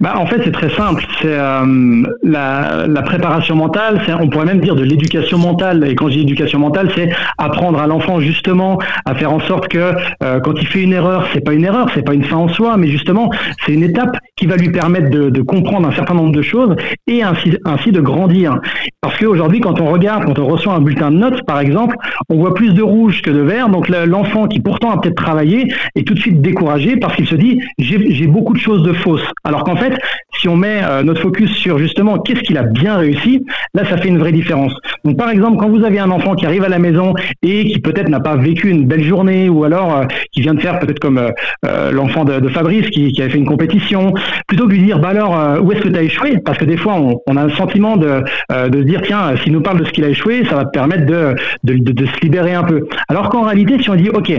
Bah, 0.00 0.14
en 0.16 0.26
fait, 0.26 0.40
c'est 0.44 0.52
très 0.52 0.70
simple. 0.70 1.04
C'est 1.20 1.28
euh, 1.28 2.02
la, 2.22 3.02
préparation 3.02 3.56
mentale. 3.56 4.00
On 4.20 4.28
pourrait 4.28 4.46
même 4.46 4.60
dire 4.60 4.76
de 4.76 4.84
l'éducation 4.84 5.38
mentale. 5.38 5.86
Et 5.88 5.94
quand 5.94 6.08
je 6.08 6.14
dis 6.14 6.20
éducation 6.20 6.58
mentale, 6.58 6.90
c'est 6.94 7.10
apprendre 7.38 7.80
à 7.80 7.86
l'enfant 7.86 8.20
justement 8.20 8.78
à 9.04 9.14
faire 9.14 9.32
en 9.32 9.40
sorte 9.40 9.68
que 9.68 9.92
euh, 10.22 10.40
quand 10.40 10.52
il 10.60 10.66
fait 10.66 10.82
une 10.82 10.92
erreur, 10.92 11.26
c'est 11.32 11.40
pas 11.40 11.52
une 11.52 11.64
erreur, 11.64 11.88
c'est 11.94 12.04
pas 12.04 12.14
une 12.14 12.24
fin 12.24 12.36
en 12.36 12.48
soi, 12.48 12.76
mais 12.76 12.88
justement, 12.88 13.30
c'est 13.64 13.72
une 13.72 13.82
étape 13.82 14.16
qui 14.36 14.46
va 14.46 14.56
lui 14.56 14.70
permettre 14.70 15.10
de, 15.10 15.30
de, 15.30 15.42
comprendre 15.42 15.88
un 15.88 15.92
certain 15.92 16.14
nombre 16.14 16.32
de 16.32 16.42
choses 16.42 16.76
et 17.06 17.22
ainsi, 17.22 17.56
ainsi 17.64 17.90
de 17.90 18.00
grandir. 18.00 18.58
Parce 19.00 19.16
qu'aujourd'hui, 19.18 19.60
quand 19.60 19.80
on 19.80 19.86
regarde, 19.90 20.24
quand 20.26 20.38
on 20.38 20.46
reçoit 20.46 20.74
un 20.74 20.80
bulletin 20.80 21.10
de 21.10 21.16
notes, 21.16 21.42
par 21.46 21.60
exemple, 21.60 21.96
on 22.28 22.36
voit 22.36 22.54
plus 22.54 22.74
de 22.74 22.82
rouge 22.82 23.22
que 23.22 23.30
de 23.30 23.40
vert. 23.40 23.68
Donc 23.68 23.88
l'enfant 23.88 24.46
qui 24.46 24.60
pourtant 24.60 24.90
a 24.90 25.00
peut-être 25.00 25.16
travaillé 25.16 25.72
est 25.94 26.06
tout 26.06 26.14
de 26.14 26.20
suite 26.20 26.40
découragé 26.40 26.96
parce 26.96 27.16
qu'il 27.16 27.26
se 27.26 27.34
dit 27.34 27.60
j'ai 27.78 28.26
beaucoup 28.26 28.52
de 28.52 28.58
choses 28.58 28.82
de 28.82 28.92
fausses. 28.92 29.26
Alors 29.44 29.64
en 29.70 29.76
fait, 29.76 29.92
si 30.38 30.48
on 30.48 30.56
met 30.56 30.80
euh, 30.82 31.02
notre 31.02 31.20
focus 31.20 31.50
sur 31.52 31.78
justement 31.78 32.18
qu'est-ce 32.18 32.40
qu'il 32.40 32.58
a 32.58 32.62
bien 32.62 32.96
réussi, 32.96 33.44
là, 33.74 33.84
ça 33.84 33.96
fait 33.96 34.08
une 34.08 34.18
vraie 34.18 34.32
différence. 34.32 34.72
Donc, 35.04 35.16
par 35.16 35.30
exemple, 35.30 35.58
quand 35.58 35.68
vous 35.68 35.84
avez 35.84 35.98
un 35.98 36.10
enfant 36.10 36.34
qui 36.34 36.46
arrive 36.46 36.64
à 36.64 36.68
la 36.68 36.78
maison 36.78 37.14
et 37.42 37.66
qui 37.66 37.78
peut-être 37.80 38.08
n'a 38.08 38.20
pas 38.20 38.36
vécu 38.36 38.70
une 38.70 38.86
belle 38.86 39.04
journée, 39.04 39.48
ou 39.48 39.64
alors 39.64 39.96
euh, 39.96 40.04
qui 40.32 40.40
vient 40.40 40.54
de 40.54 40.60
faire 40.60 40.78
peut-être 40.78 40.98
comme 40.98 41.18
euh, 41.18 41.90
l'enfant 41.90 42.24
de, 42.24 42.48
Fabrice 42.48 42.90
qui, 42.90 43.12
qui, 43.12 43.22
avait 43.22 43.30
fait 43.30 43.38
une 43.38 43.46
compétition, 43.46 44.12
plutôt 44.48 44.66
que 44.66 44.72
lui 44.72 44.82
dire, 44.82 44.98
bah 44.98 45.08
alors, 45.08 45.62
où 45.62 45.70
est-ce 45.72 45.82
que 45.82 45.88
tu 45.88 45.96
as 45.96 46.02
échoué? 46.02 46.38
Parce 46.44 46.58
que 46.58 46.64
des 46.64 46.76
fois, 46.76 47.00
on, 47.26 47.36
a 47.36 47.42
un 47.42 47.50
sentiment 47.50 47.96
de, 47.96 48.22
de 48.50 48.78
se 48.78 48.84
dire, 48.84 49.02
tiens, 49.02 49.36
s'il 49.36 49.52
nous 49.52 49.60
parle 49.60 49.78
de 49.78 49.84
ce 49.84 49.92
qu'il 49.92 50.04
a 50.04 50.08
échoué, 50.08 50.44
ça 50.46 50.56
va 50.56 50.64
te 50.64 50.70
permettre 50.70 51.06
de, 51.06 51.36
de, 51.62 51.74
de 51.74 52.06
se 52.06 52.20
libérer 52.22 52.54
un 52.54 52.64
peu. 52.64 52.88
Alors 53.08 53.28
qu'en 53.28 53.42
réalité, 53.42 53.80
si 53.80 53.88
on 53.88 53.94
dit, 53.94 54.10
ok, 54.10 54.32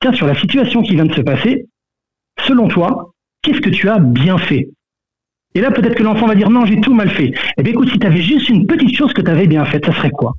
tiens, 0.00 0.12
sur 0.12 0.26
la 0.26 0.34
situation 0.34 0.82
qui 0.82 0.94
vient 0.94 1.06
de 1.06 1.14
se 1.14 1.22
passer, 1.22 1.64
selon 2.46 2.68
toi, 2.68 3.13
qu'est-ce 3.44 3.60
que 3.60 3.70
tu 3.70 3.88
as 3.88 3.98
bien 3.98 4.38
fait? 4.38 4.68
Et 5.54 5.60
là, 5.60 5.70
peut-être 5.70 5.94
que 5.94 6.02
l'enfant 6.02 6.26
va 6.26 6.34
dire 6.34 6.50
non, 6.50 6.64
j'ai 6.64 6.80
tout 6.80 6.94
mal 6.94 7.10
fait. 7.10 7.32
Eh 7.56 7.62
bien, 7.62 7.72
écoute, 7.72 7.90
si 7.90 7.98
tu 7.98 8.06
avais 8.06 8.20
juste 8.20 8.48
une 8.48 8.66
petite 8.66 8.96
chose 8.96 9.12
que 9.12 9.22
tu 9.22 9.30
avais 9.30 9.46
bien 9.46 9.64
faite, 9.64 9.86
ça 9.86 9.92
serait 9.92 10.10
quoi? 10.10 10.34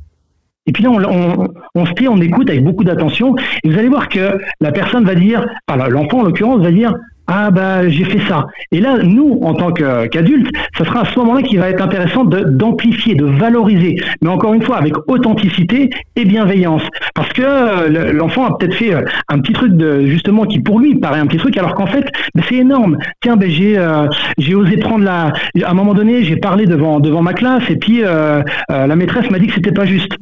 Et 0.66 0.72
puis 0.72 0.84
là, 0.84 0.90
on, 0.90 1.86
se 1.86 1.94
tait, 1.94 2.08
on 2.08 2.20
écoute 2.20 2.50
avec 2.50 2.64
beaucoup 2.64 2.84
d'attention, 2.84 3.36
et 3.64 3.70
vous 3.70 3.78
allez 3.78 3.88
voir 3.88 4.10
que 4.10 4.40
la 4.60 4.72
personne 4.72 5.06
va 5.06 5.14
dire, 5.14 5.48
enfin 5.70 5.88
l'enfant 5.88 6.20
en 6.20 6.24
l'occurrence 6.24 6.62
va 6.62 6.72
dire, 6.72 6.96
ah 7.28 7.50
bah 7.50 7.90
j'ai 7.90 8.06
fait 8.06 8.22
ça. 8.28 8.48
Et 8.72 8.80
là, 8.80 8.98
nous, 9.02 9.40
en 9.42 9.54
tant 9.56 9.72
qu'adultes, 9.72 10.50
ça 10.78 10.86
sera 10.86 11.02
à 11.02 11.06
ce 11.06 11.18
moment-là 11.20 11.42
qu'il 11.42 11.60
va 11.60 11.70
être 11.70 11.82
intéressant 11.82 12.24
d'amplifier, 12.24 13.16
de, 13.16 13.26
valoriser, 13.26 14.00
mais 14.22 14.30
encore 14.30 14.54
une 14.54 14.62
fois 14.62 14.78
avec 14.78 14.94
authenticité 15.10 15.90
et 16.16 16.26
bienveillance, 16.26 16.84
parce 17.16 17.30
que 17.34 17.42
euh, 17.42 18.14
l'enfant 18.14 18.46
a 18.46 18.58
peut-être 18.58 18.76
fait 18.76 18.94
euh, 18.94 19.04
un 19.30 19.40
petit 19.40 19.54
truc 19.54 19.74
de 19.74 20.06
justement 20.06 20.46
qui 20.46 20.60
pour 20.60 20.80
lui 20.80 20.96
paraît 20.96 21.20
un 21.20 21.26
petit 21.26 21.38
truc, 21.38 21.58
alors 21.58 21.74
qu'en 21.74 21.88
fait 21.88 22.06
c'est 22.48 22.56
énorme. 22.56 22.98
Tiens, 23.22 23.38
ben 23.38 23.50
j'ai 23.50 23.78
euh, 23.78 24.08
j'ai 24.38 24.54
osé 24.54 24.78
prendre 24.78 25.04
la, 25.04 25.34
à 25.64 25.72
un 25.72 25.74
moment 25.74 25.94
donné, 25.94 26.24
j'ai 26.24 26.38
parlé 26.38 26.68
devant 26.68 27.00
devant 27.00 27.24
ma 27.24 27.34
classe 27.34 27.68
et 27.70 27.78
puis 27.78 28.02
la 28.02 28.96
maîtresse 28.96 29.30
m'a 29.32 29.40
dit 29.40 29.48
que 29.48 29.56
c'était 29.56 29.72
pas 29.72 29.86
juste. 29.86 30.14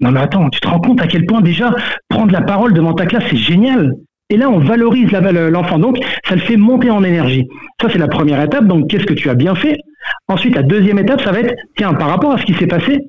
Non 0.00 0.12
mais 0.12 0.20
attends, 0.20 0.50
tu 0.50 0.60
te 0.60 0.68
rends 0.68 0.80
compte 0.80 1.00
à 1.00 1.06
quel 1.06 1.26
point 1.26 1.40
déjà 1.40 1.74
prendre 2.08 2.32
la 2.32 2.42
parole 2.42 2.74
devant 2.74 2.94
ta 2.94 3.06
classe 3.06 3.24
c'est 3.30 3.36
génial. 3.36 3.94
Et 4.30 4.36
là, 4.36 4.48
on 4.48 4.58
valorise 4.58 5.10
l'enfant. 5.12 5.78
Donc, 5.78 5.98
ça 6.26 6.34
le 6.34 6.40
fait 6.40 6.56
monter 6.56 6.90
en 6.90 7.04
énergie. 7.04 7.46
Ça, 7.80 7.88
c'est 7.90 7.98
la 7.98 8.08
première 8.08 8.40
étape. 8.42 8.66
Donc, 8.66 8.88
qu'est-ce 8.88 9.06
que 9.06 9.14
tu 9.14 9.28
as 9.28 9.34
bien 9.34 9.54
fait? 9.54 9.76
Ensuite, 10.28 10.54
la 10.54 10.62
deuxième 10.62 10.98
étape, 10.98 11.20
ça 11.20 11.32
va 11.32 11.40
être, 11.40 11.54
tiens, 11.76 11.94
par 11.94 12.08
rapport 12.08 12.32
à 12.32 12.38
ce 12.38 12.44
qui 12.44 12.54
s'est 12.54 12.66
passé, 12.66 13.00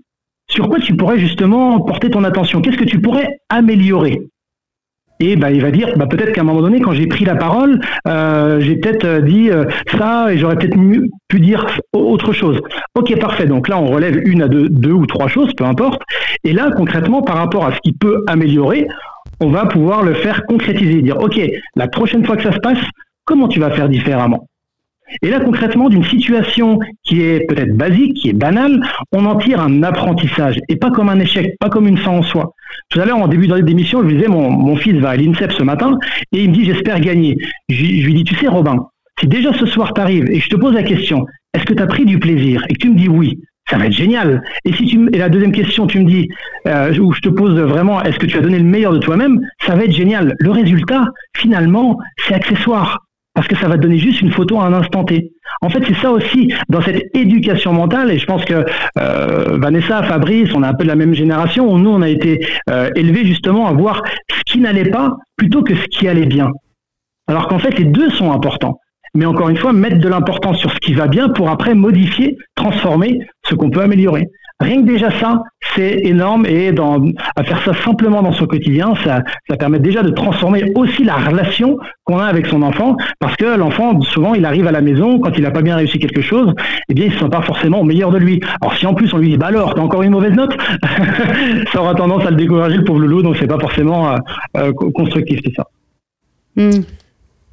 sur 0.49 0.69
quoi 0.69 0.79
tu 0.79 0.95
pourrais 0.95 1.17
justement 1.17 1.79
porter 1.81 2.09
ton 2.09 2.23
attention? 2.23 2.61
Qu'est-ce 2.61 2.77
que 2.77 2.83
tu 2.83 2.99
pourrais 2.99 3.39
améliorer? 3.49 4.19
Et 5.21 5.37
bah, 5.37 5.49
il 5.49 5.61
va 5.61 5.71
dire, 5.71 5.97
bah, 5.97 6.07
peut-être 6.07 6.33
qu'à 6.33 6.41
un 6.41 6.43
moment 6.43 6.61
donné, 6.61 6.81
quand 6.81 6.91
j'ai 6.91 7.07
pris 7.07 7.23
la 7.23 7.35
parole, 7.35 7.79
euh, 8.07 8.59
j'ai 8.59 8.75
peut-être 8.75 9.05
euh, 9.05 9.21
dit 9.21 9.49
euh, 9.49 9.63
ça 9.97 10.33
et 10.33 10.37
j'aurais 10.37 10.57
peut-être 10.57 10.77
pu 11.29 11.39
dire 11.39 11.65
autre 11.93 12.33
chose. 12.33 12.59
Ok, 12.95 13.17
parfait. 13.17 13.45
Donc 13.45 13.69
là, 13.69 13.79
on 13.79 13.85
relève 13.85 14.19
une 14.27 14.41
à 14.41 14.49
deux, 14.49 14.67
deux 14.67 14.91
ou 14.91 15.05
trois 15.05 15.29
choses, 15.29 15.53
peu 15.53 15.63
importe. 15.63 16.01
Et 16.43 16.51
là, 16.51 16.69
concrètement, 16.75 17.21
par 17.21 17.37
rapport 17.37 17.65
à 17.65 17.73
ce 17.73 17.79
qui 17.79 17.93
peut 17.93 18.23
améliorer, 18.27 18.87
on 19.39 19.49
va 19.49 19.65
pouvoir 19.65 20.03
le 20.03 20.13
faire 20.13 20.45
concrétiser, 20.45 21.01
dire, 21.01 21.17
OK, 21.17 21.39
la 21.75 21.87
prochaine 21.87 22.25
fois 22.25 22.37
que 22.37 22.43
ça 22.43 22.51
se 22.51 22.59
passe, 22.59 22.79
comment 23.25 23.47
tu 23.47 23.59
vas 23.59 23.71
faire 23.71 23.89
différemment? 23.89 24.47
Et 25.21 25.29
là, 25.29 25.39
concrètement, 25.39 25.89
d'une 25.89 26.03
situation 26.03 26.79
qui 27.03 27.21
est 27.21 27.45
peut-être 27.47 27.75
basique, 27.75 28.15
qui 28.15 28.29
est 28.29 28.33
banale, 28.33 28.81
on 29.11 29.25
en 29.25 29.35
tire 29.35 29.61
un 29.61 29.83
apprentissage, 29.83 30.59
et 30.67 30.75
pas 30.75 30.89
comme 30.89 31.09
un 31.09 31.19
échec, 31.19 31.55
pas 31.59 31.69
comme 31.69 31.87
une 31.87 31.97
fin 31.97 32.11
en 32.11 32.23
soi. 32.23 32.53
Tout 32.89 32.99
à 32.99 33.05
l'heure, 33.05 33.17
en 33.17 33.27
début 33.27 33.47
d'émission, 33.47 34.01
je 34.01 34.07
lui 34.07 34.15
disais, 34.15 34.27
mon, 34.27 34.49
mon 34.49 34.75
fils 34.75 34.95
va 34.95 35.11
à 35.11 35.15
l'INSEP 35.15 35.51
ce 35.51 35.63
matin, 35.63 35.97
et 36.31 36.43
il 36.43 36.49
me 36.49 36.55
dit, 36.55 36.65
j'espère 36.65 36.99
gagner. 36.99 37.37
Je, 37.69 37.83
lui 37.83 38.13
dis, 38.13 38.23
tu 38.23 38.35
sais, 38.35 38.47
Robin, 38.47 38.77
si 39.19 39.27
déjà 39.27 39.53
ce 39.53 39.65
soir 39.65 39.93
tu 39.93 40.01
arrives 40.01 40.29
et 40.29 40.39
je 40.39 40.49
te 40.49 40.55
pose 40.55 40.73
la 40.73 40.83
question, 40.83 41.25
est-ce 41.53 41.65
que 41.65 41.73
tu 41.73 41.83
as 41.83 41.87
pris 41.87 42.05
du 42.05 42.19
plaisir, 42.19 42.65
et 42.69 42.73
que 42.73 42.79
tu 42.79 42.89
me 42.89 42.97
dis 42.97 43.07
oui, 43.07 43.39
ça 43.69 43.77
va 43.77 43.87
être 43.87 43.93
génial. 43.93 44.43
Et 44.63 44.73
si 44.73 44.85
tu 44.85 45.09
et 45.11 45.17
la 45.17 45.29
deuxième 45.29 45.51
question, 45.51 45.87
tu 45.87 45.99
me 45.99 46.05
dis 46.05 46.27
euh, 46.67 46.95
où 46.99 47.13
je 47.13 47.21
te 47.21 47.29
pose 47.29 47.59
vraiment, 47.59 48.01
est-ce 48.03 48.19
que 48.19 48.25
tu 48.25 48.37
as 48.37 48.41
donné 48.41 48.59
le 48.59 48.65
meilleur 48.65 48.93
de 48.93 48.99
toi-même? 48.99 49.39
Ça 49.65 49.75
va 49.75 49.85
être 49.85 49.91
génial. 49.91 50.35
Le 50.39 50.51
résultat, 50.51 51.05
finalement, 51.35 51.97
c'est 52.25 52.33
accessoire 52.33 52.99
parce 53.33 53.47
que 53.47 53.55
ça 53.57 53.67
va 53.67 53.75
te 53.75 53.81
donner 53.81 53.97
juste 53.97 54.21
une 54.21 54.31
photo 54.31 54.59
à 54.59 54.65
un 54.65 54.73
instant 54.73 55.03
T. 55.03 55.31
En 55.61 55.69
fait, 55.69 55.83
c'est 55.85 55.95
ça 55.95 56.09
aussi 56.11 56.53
dans 56.69 56.81
cette 56.81 57.03
éducation 57.13 57.73
mentale, 57.73 58.09
et 58.11 58.17
je 58.17 58.25
pense 58.25 58.45
que 58.45 58.65
euh, 58.97 59.57
Vanessa, 59.57 60.03
Fabrice, 60.03 60.53
on 60.55 60.63
a 60.63 60.69
un 60.69 60.73
peu 60.73 60.83
de 60.83 60.89
la 60.89 60.95
même 60.95 61.13
génération, 61.13 61.77
nous, 61.77 61.89
on 61.89 62.01
a 62.01 62.07
été 62.07 62.47
euh, 62.69 62.89
élevés 62.95 63.25
justement 63.25 63.67
à 63.67 63.73
voir 63.73 64.01
ce 64.29 64.41
qui 64.45 64.59
n'allait 64.59 64.89
pas 64.89 65.17
plutôt 65.35 65.63
que 65.63 65.75
ce 65.75 65.83
qui 65.87 66.07
allait 66.07 66.25
bien. 66.25 66.49
Alors 67.27 67.47
qu'en 67.47 67.59
fait, 67.59 67.77
les 67.77 67.85
deux 67.85 68.09
sont 68.11 68.31
importants 68.31 68.79
mais 69.15 69.25
encore 69.25 69.49
une 69.49 69.57
fois, 69.57 69.73
mettre 69.73 69.99
de 69.99 70.07
l'importance 70.07 70.57
sur 70.57 70.71
ce 70.71 70.77
qui 70.77 70.93
va 70.93 71.07
bien 71.07 71.29
pour 71.29 71.49
après 71.49 71.73
modifier, 71.73 72.37
transformer 72.55 73.19
ce 73.47 73.55
qu'on 73.55 73.69
peut 73.69 73.81
améliorer. 73.81 74.29
Rien 74.61 74.81
que 74.83 74.87
déjà 74.87 75.11
ça, 75.19 75.43
c'est 75.75 75.99
énorme 76.05 76.45
et 76.45 76.73
à 77.35 77.43
faire 77.43 77.61
ça 77.65 77.73
simplement 77.83 78.21
dans 78.21 78.31
son 78.31 78.45
quotidien, 78.45 78.93
ça, 79.03 79.21
permet 79.57 79.79
déjà 79.79 80.01
de 80.01 80.11
transformer 80.11 80.71
aussi 80.75 81.03
la 81.03 81.15
relation 81.15 81.77
qu'on 82.05 82.19
a 82.19 82.25
avec 82.25 82.45
son 82.47 82.61
enfant, 82.61 82.95
parce 83.19 83.35
que 83.35 83.57
l'enfant, 83.57 83.99
souvent, 83.99 84.33
il 84.33 84.45
arrive 84.45 84.65
à 84.65 84.71
la 84.71 84.79
maison, 84.79 85.19
quand 85.19 85.31
il 85.37 85.43
n'a 85.43 85.51
pas 85.51 85.61
bien 85.61 85.75
réussi 85.75 85.99
quelque 85.99 86.21
chose, 86.21 86.53
eh 86.87 86.93
bien, 86.93 87.05
il 87.05 87.09
ne 87.09 87.15
se 87.15 87.19
sent 87.19 87.29
pas 87.29 87.41
forcément 87.41 87.81
au 87.81 87.83
meilleur 87.83 88.11
de 88.11 88.17
lui. 88.17 88.39
Alors, 88.61 88.77
si 88.77 88.85
en 88.85 88.93
plus 88.93 89.13
on 89.13 89.17
lui 89.17 89.31
dit, 89.31 89.37
bah 89.37 89.47
alors, 89.47 89.75
t'as 89.75 89.81
encore 89.81 90.03
une 90.03 90.11
mauvaise 90.11 90.33
note, 90.33 90.55
ça 91.73 91.81
aura 91.81 91.93
tendance 91.93 92.25
à 92.25 92.29
le 92.29 92.37
décourager, 92.37 92.77
le 92.77 92.85
pauvre 92.85 92.99
loulou, 92.99 93.23
donc 93.23 93.35
c'est 93.37 93.47
pas 93.47 93.59
forcément 93.59 94.11
euh, 94.13 94.17
euh, 94.57 94.71
constructif, 94.71 95.41
c'est 95.43 95.53
ça. 95.53 95.67
Hmm. 96.55 96.81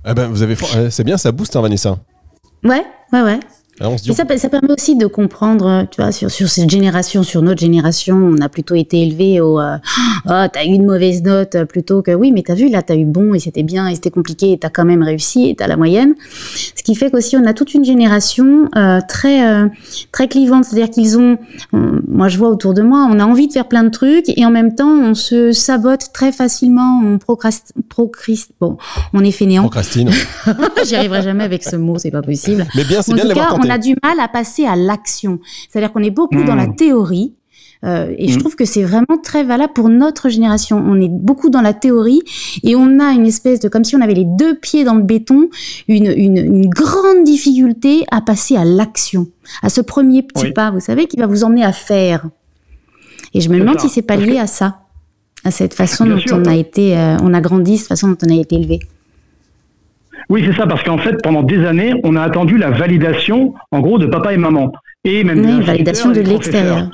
Eh 0.04 0.14
ben, 0.14 0.26
vous 0.28 0.42
avez, 0.42 0.56
euh, 0.76 0.90
c'est 0.90 1.04
bien, 1.04 1.16
ça 1.16 1.30
booste, 1.30 1.54
hein, 1.56 1.60
Vanessa. 1.60 1.96
Ouais, 2.64 2.84
ouais, 3.12 3.22
ouais. 3.22 3.40
Ah, 3.80 3.88
ça, 3.96 4.24
ça, 4.37 4.48
permet 4.50 4.70
aussi 4.70 4.96
de 4.96 5.06
comprendre, 5.06 5.87
tu 5.90 6.02
vois, 6.02 6.12
sur, 6.12 6.30
sur, 6.30 6.46
cette 6.48 6.68
génération, 6.68 7.22
sur 7.22 7.40
notre 7.40 7.61
génération, 7.61 8.16
on 8.16 8.38
a 8.42 8.50
plutôt 8.50 8.74
été 8.74 9.00
élevé 9.00 9.40
au 9.40 9.58
euh, 9.58 9.76
oh, 10.26 10.44
t'as 10.52 10.64
eu 10.64 10.68
une 10.68 10.85
mauvaise 10.85 11.22
note 11.22 11.64
plutôt 11.64 12.02
que 12.02 12.11
oui, 12.11 12.32
mais 12.32 12.42
t'as 12.42 12.54
vu, 12.54 12.68
là, 12.68 12.82
t'as 12.82 12.96
eu 12.96 13.06
bon 13.06 13.32
et 13.32 13.38
c'était 13.38 13.62
bien 13.62 13.88
et 13.88 13.94
c'était 13.94 14.11
compliqué 14.11 14.52
et 14.52 14.58
t'as 14.58 14.68
quand 14.68 14.85
même 14.85 15.02
réussi 15.02 15.48
et 15.48 15.54
t'as 15.54 15.68
la 15.68 15.78
moyenne. 15.78 16.14
Ce 16.54 16.82
qui 16.82 16.94
fait 16.94 17.11
qu'aussi, 17.11 17.37
on 17.38 17.46
a 17.46 17.54
toute 17.54 17.72
une 17.72 17.85
génération 17.85 18.68
euh, 18.76 19.00
très, 19.08 19.48
euh, 19.50 19.68
très 20.12 20.28
clivante, 20.28 20.66
c'est-à-dire 20.66 20.90
qu'ils 20.90 21.18
ont, 21.18 21.38
moi 21.72 22.28
je 22.28 22.37
vois 22.37 22.50
autour 22.50 22.74
de 22.74 22.82
moi, 22.82 23.08
on 23.11 23.18
a 23.20 23.24
envie 23.24 23.48
de 23.48 23.52
faire 23.54 23.68
plein 23.68 23.85
de 23.85 23.90
trucs 23.90 24.28
et 24.28 24.44
en 24.44 24.50
même 24.50 24.74
temps, 24.74 24.98
on 24.98 25.14
se 25.14 25.52
sabote 25.52 26.12
très 26.12 26.30
facilement, 26.30 27.00
on 27.02 27.18
procrastine, 27.18 27.82
bon, 28.61 28.76
on 29.14 29.24
est 29.24 29.32
fainéant. 29.32 29.62
Procrastine. 29.62 30.11
J'y 30.85 30.94
arriverai 30.94 31.22
jamais 31.22 31.44
avec 31.44 31.64
ce 31.64 31.76
mot, 31.76 31.98
c'est 31.98 32.11
pas 32.11 32.22
possible. 32.22 32.66
Mais 32.74 32.85
bien, 32.85 33.00
c'est 33.00 33.14
bien 33.14 33.24
de 33.24 33.32
on 33.66 33.70
a 33.70 33.79
du 33.79 33.94
mal 34.03 34.20
à 34.20 34.29
passer 34.29 34.64
à 34.64 34.77
l'action. 34.77 35.40
C'est-à-dire 35.68 35.92
qu'on 35.92 36.03
est 36.03 36.11
beaucoup 36.11 36.42
dans 36.44 36.55
la 36.55 36.66
hmm. 36.66 36.77
théorie. 36.77 37.35
Euh, 37.85 38.14
et 38.16 38.29
je 38.29 38.37
hmm. 38.37 38.38
trouve 38.38 38.55
que 38.55 38.64
c'est 38.64 38.85
vraiment 38.85 39.18
très 39.22 39.42
valable 39.42 39.72
pour 39.72 39.88
notre 39.88 40.29
génération. 40.29 40.83
On 40.87 41.01
est 41.01 41.09
beaucoup 41.11 41.51
dans 41.51 41.62
la 41.62 41.75
théorie 41.75 42.20
et 42.62 42.77
on 42.77 43.01
a 43.01 43.11
une 43.11 43.27
espèce 43.27 43.59
de, 43.59 43.68
comme 43.68 43.83
si 43.83 43.96
on 43.96 44.01
avait 44.01 44.14
les 44.14 44.25
deux 44.25 44.55
pieds 44.55 44.85
dans 44.85 44.94
le 44.94 45.03
béton, 45.03 45.48
une, 45.88 46.07
une, 46.16 46.37
une 46.37 46.68
grande 46.68 47.25
difficulté 47.25 48.05
à 48.12 48.20
passer 48.20 48.57
à 48.57 48.64
l'action, 48.64 49.27
à 49.62 49.68
ce 49.68 49.81
premier 49.81 50.22
petit 50.22 50.53
pas, 50.53 50.70
vous 50.70 50.81
savez, 50.81 51.07
qui 51.07 51.16
va 51.16 51.27
vous 51.27 51.42
emmener 51.42 51.64
à 51.64 51.72
faire. 51.72 52.29
Et 53.35 53.40
je 53.40 53.48
me 53.48 53.59
demande 53.59 53.81
si 53.81 53.88
c'est 53.88 54.03
pas 54.03 54.16
lié 54.16 54.38
à 54.38 54.46
ça, 54.46 54.81
à 55.44 55.51
cette 55.51 55.75
façon 55.75 56.07
dont 56.07 56.20
on 56.31 56.44
a 56.44 56.55
été, 56.55 56.96
euh, 56.96 57.16
on 57.22 57.35
a 57.35 57.40
grandi, 57.40 57.79
cette 57.79 57.88
façon 57.88 58.09
dont 58.09 58.18
on 58.25 58.31
a 58.31 58.40
été 58.40 58.57
élevé. 58.57 58.79
Oui, 60.33 60.42
c'est 60.47 60.57
ça, 60.57 60.66
parce 60.66 60.83
qu'en 60.83 60.97
fait, 60.97 61.23
pendant 61.23 61.42
des 61.42 61.62
années, 61.66 61.92
on 62.05 62.16
a 62.16 62.23
attendu 62.23 62.57
la 62.57 62.71
validation, 62.71 63.53
en 63.71 63.81
gros, 63.81 63.99
de 63.99 64.07
papa 64.07 64.33
et 64.33 64.38
maman. 64.38 64.73
Et 65.05 65.25
même 65.25 65.45
oui, 65.45 65.62
validation 65.62 66.11
de 66.11 66.23
l'extérieur. 66.23 66.88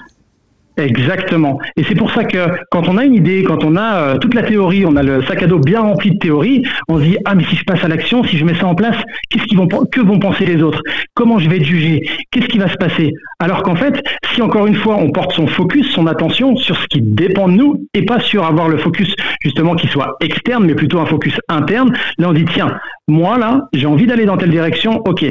Exactement. 0.78 1.58
Et 1.76 1.82
c'est 1.82 1.96
pour 1.96 2.12
ça 2.12 2.22
que 2.22 2.38
quand 2.70 2.88
on 2.88 2.98
a 2.98 3.04
une 3.04 3.14
idée, 3.14 3.42
quand 3.42 3.64
on 3.64 3.74
a 3.74 3.96
euh, 3.96 4.18
toute 4.18 4.34
la 4.34 4.44
théorie, 4.44 4.86
on 4.86 4.94
a 4.94 5.02
le 5.02 5.22
sac 5.24 5.42
à 5.42 5.46
dos 5.48 5.58
bien 5.58 5.80
rempli 5.80 6.12
de 6.12 6.18
théorie, 6.18 6.62
on 6.88 6.98
se 6.98 7.02
dit 7.02 7.16
ah 7.24 7.34
mais 7.34 7.42
si 7.44 7.56
je 7.56 7.64
passe 7.64 7.82
à 7.84 7.88
l'action, 7.88 8.22
si 8.22 8.38
je 8.38 8.44
mets 8.44 8.54
ça 8.54 8.66
en 8.66 8.76
place, 8.76 8.96
qu'est-ce 9.28 9.44
qu'ils 9.46 9.58
vont 9.58 9.66
que 9.66 10.00
vont 10.00 10.20
penser 10.20 10.46
les 10.46 10.62
autres? 10.62 10.80
Comment 11.14 11.40
je 11.40 11.50
vais 11.50 11.56
être 11.56 11.64
jugé? 11.64 12.08
Qu'est-ce 12.30 12.46
qui 12.46 12.58
va 12.58 12.68
se 12.68 12.76
passer? 12.76 13.10
Alors 13.40 13.62
qu'en 13.64 13.74
fait, 13.74 14.00
si 14.32 14.40
encore 14.40 14.68
une 14.68 14.76
fois 14.76 14.96
on 14.96 15.10
porte 15.10 15.32
son 15.32 15.48
focus, 15.48 15.90
son 15.90 16.06
attention 16.06 16.54
sur 16.54 16.76
ce 16.76 16.86
qui 16.86 17.00
dépend 17.02 17.48
de 17.48 17.54
nous 17.54 17.88
et 17.92 18.04
pas 18.04 18.20
sur 18.20 18.44
avoir 18.44 18.68
le 18.68 18.78
focus 18.78 19.12
justement 19.42 19.74
qui 19.74 19.88
soit 19.88 20.16
externe, 20.20 20.64
mais 20.64 20.76
plutôt 20.76 21.00
un 21.00 21.06
focus 21.06 21.40
interne, 21.48 21.92
là 22.18 22.28
on 22.28 22.32
dit 22.32 22.44
tiens, 22.44 22.78
moi 23.08 23.36
là, 23.36 23.62
j'ai 23.72 23.86
envie 23.86 24.06
d'aller 24.06 24.26
dans 24.26 24.36
telle 24.36 24.50
direction, 24.50 25.02
ok. 25.08 25.26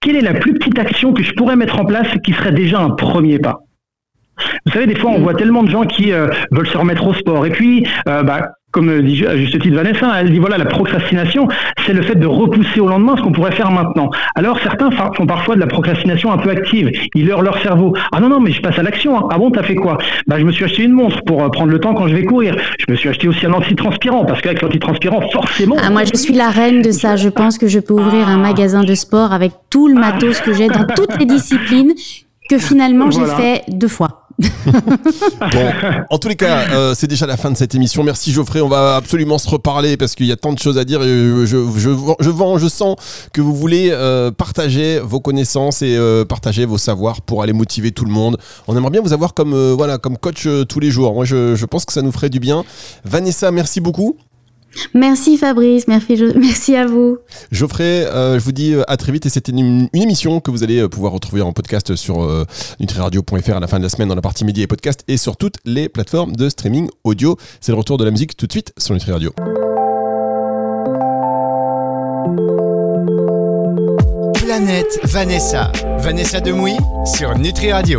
Quelle 0.00 0.16
est 0.16 0.20
la 0.20 0.34
plus 0.34 0.54
petite 0.54 0.78
action 0.78 1.12
que 1.12 1.24
je 1.24 1.32
pourrais 1.32 1.56
mettre 1.56 1.80
en 1.80 1.84
place 1.84 2.08
qui 2.22 2.32
serait 2.32 2.52
déjà 2.52 2.78
un 2.78 2.90
premier 2.90 3.40
pas? 3.40 3.63
Vous 4.66 4.72
savez, 4.72 4.86
des 4.86 4.96
fois, 4.96 5.10
on 5.10 5.20
voit 5.20 5.34
tellement 5.34 5.62
de 5.62 5.70
gens 5.70 5.84
qui 5.84 6.12
euh, 6.12 6.28
veulent 6.50 6.66
se 6.66 6.76
remettre 6.76 7.06
au 7.06 7.14
sport. 7.14 7.46
Et 7.46 7.50
puis, 7.50 7.86
euh, 8.08 8.22
bah, 8.22 8.52
comme 8.74 9.02
dit 9.02 9.24
à 9.24 9.36
juste 9.36 9.60
titre 9.60 9.76
Vanessa, 9.76 10.10
elle 10.18 10.32
dit 10.32 10.40
voilà, 10.40 10.58
la 10.58 10.64
procrastination, 10.64 11.46
c'est 11.86 11.92
le 11.92 12.02
fait 12.02 12.16
de 12.16 12.26
repousser 12.26 12.80
au 12.80 12.88
lendemain 12.88 13.14
ce 13.16 13.22
qu'on 13.22 13.30
pourrait 13.30 13.52
faire 13.52 13.70
maintenant. 13.70 14.10
Alors, 14.34 14.58
certains 14.58 14.90
font 14.90 15.26
parfois 15.26 15.54
de 15.54 15.60
la 15.60 15.68
procrastination 15.68 16.32
un 16.32 16.38
peu 16.38 16.50
active. 16.50 16.90
Ils 17.14 17.26
leurrent 17.26 17.42
leur 17.42 17.62
cerveau. 17.62 17.94
Ah 18.12 18.18
non, 18.20 18.28
non, 18.28 18.40
mais 18.40 18.50
je 18.50 18.60
passe 18.60 18.76
à 18.76 18.82
l'action. 18.82 19.16
Hein. 19.16 19.28
Ah 19.30 19.38
bon, 19.38 19.52
t'as 19.52 19.62
fait 19.62 19.76
quoi? 19.76 19.98
Bah, 20.26 20.40
je 20.40 20.44
me 20.44 20.50
suis 20.50 20.64
acheté 20.64 20.82
une 20.82 20.92
montre 20.92 21.22
pour 21.24 21.44
euh, 21.44 21.48
prendre 21.50 21.70
le 21.70 21.78
temps 21.78 21.94
quand 21.94 22.08
je 22.08 22.14
vais 22.16 22.24
courir. 22.24 22.56
Je 22.78 22.90
me 22.90 22.96
suis 22.96 23.08
acheté 23.08 23.28
aussi 23.28 23.46
un 23.46 23.52
antitranspirant 23.52 24.24
parce 24.24 24.40
qu'avec 24.40 24.60
l'antitranspirant, 24.60 25.20
forcément. 25.30 25.76
Ah, 25.80 25.90
moi, 25.90 26.02
je 26.04 26.16
suis 26.16 26.34
la 26.34 26.50
reine 26.50 26.82
de 26.82 26.90
ça. 26.90 27.14
Je 27.14 27.28
pense 27.28 27.58
que 27.58 27.68
je 27.68 27.78
peux 27.78 27.94
ouvrir 27.94 28.28
un 28.28 28.38
magasin 28.38 28.82
de 28.82 28.94
sport 28.94 29.32
avec 29.32 29.52
tout 29.70 29.86
le 29.86 29.94
matos 29.94 30.40
que 30.40 30.52
j'ai 30.52 30.66
dans 30.66 30.84
toutes 30.96 31.16
les 31.20 31.26
disciplines 31.26 31.92
que 32.48 32.58
finalement 32.58 33.10
j'ai 33.10 33.24
fait 33.24 33.62
deux 33.68 33.88
fois. 33.88 34.23
bon, 35.52 35.72
en 36.10 36.18
tous 36.18 36.28
les 36.28 36.34
cas, 36.34 36.68
euh, 36.70 36.94
c'est 36.94 37.06
déjà 37.06 37.26
la 37.26 37.36
fin 37.36 37.50
de 37.50 37.56
cette 37.56 37.74
émission. 37.74 38.02
Merci 38.02 38.32
Geoffrey, 38.32 38.60
on 38.60 38.68
va 38.68 38.96
absolument 38.96 39.38
se 39.38 39.48
reparler 39.48 39.96
parce 39.96 40.14
qu'il 40.14 40.26
y 40.26 40.32
a 40.32 40.36
tant 40.36 40.52
de 40.52 40.58
choses 40.58 40.76
à 40.76 40.84
dire. 40.84 41.02
je, 41.02 41.46
je, 41.46 42.58
je, 42.58 42.68
sens 42.68 42.96
que 43.32 43.40
vous 43.40 43.54
voulez 43.54 43.90
euh, 43.92 44.30
partager 44.32 44.98
vos 44.98 45.20
connaissances 45.20 45.82
et 45.82 45.96
euh, 45.96 46.24
partager 46.24 46.64
vos 46.64 46.78
savoirs 46.78 47.22
pour 47.22 47.42
aller 47.42 47.52
motiver 47.52 47.92
tout 47.92 48.04
le 48.04 48.10
monde. 48.10 48.38
On 48.66 48.76
aimerait 48.76 48.90
bien 48.90 49.02
vous 49.02 49.12
avoir 49.12 49.34
comme, 49.34 49.54
voilà, 49.72 49.98
comme 49.98 50.18
coach 50.18 50.48
tous 50.68 50.80
les 50.80 50.90
jours. 50.90 51.14
Moi, 51.14 51.24
je, 51.24 51.54
je 51.54 51.66
pense 51.66 51.84
que 51.84 51.92
ça 51.92 52.02
nous 52.02 52.12
ferait 52.12 52.30
du 52.30 52.40
bien. 52.40 52.64
Vanessa, 53.04 53.50
merci 53.52 53.80
beaucoup. 53.80 54.16
Merci 54.92 55.36
Fabrice, 55.36 55.86
merci, 55.88 56.16
merci 56.36 56.76
à 56.76 56.86
vous. 56.86 57.18
Geoffrey, 57.50 58.06
euh, 58.06 58.38
je 58.38 58.44
vous 58.44 58.52
dis 58.52 58.74
euh, 58.74 58.82
à 58.88 58.96
très 58.96 59.12
vite 59.12 59.26
et 59.26 59.28
c'était 59.28 59.52
une, 59.52 59.88
émission 59.94 60.40
que 60.40 60.50
vous 60.50 60.62
allez 60.62 60.80
euh, 60.80 60.88
pouvoir 60.88 61.12
retrouver 61.12 61.42
en 61.42 61.52
podcast 61.52 61.94
sur 61.96 62.22
euh, 62.22 62.44
nutriradio.fr 62.80 63.56
à 63.56 63.60
la 63.60 63.66
fin 63.66 63.78
de 63.78 63.82
la 63.82 63.88
semaine 63.88 64.08
dans 64.08 64.14
la 64.14 64.22
partie 64.22 64.44
médias 64.44 64.64
et 64.64 64.66
podcast 64.66 65.02
et 65.08 65.16
sur 65.16 65.36
toutes 65.36 65.56
les 65.64 65.88
plateformes 65.88 66.34
de 66.36 66.48
streaming 66.48 66.88
audio. 67.04 67.36
C'est 67.60 67.72
le 67.72 67.78
retour 67.78 67.98
de 67.98 68.04
la 68.04 68.10
musique 68.10 68.36
tout 68.36 68.46
de 68.46 68.52
suite 68.52 68.72
sur 68.78 68.94
Nutri 68.94 69.12
Radio. 69.12 69.32
Planète 74.44 75.00
Vanessa. 75.04 75.72
Vanessa 75.98 76.40
Demouy 76.40 76.76
sur 77.04 77.36
Nutri 77.36 77.72
Radio. 77.72 77.92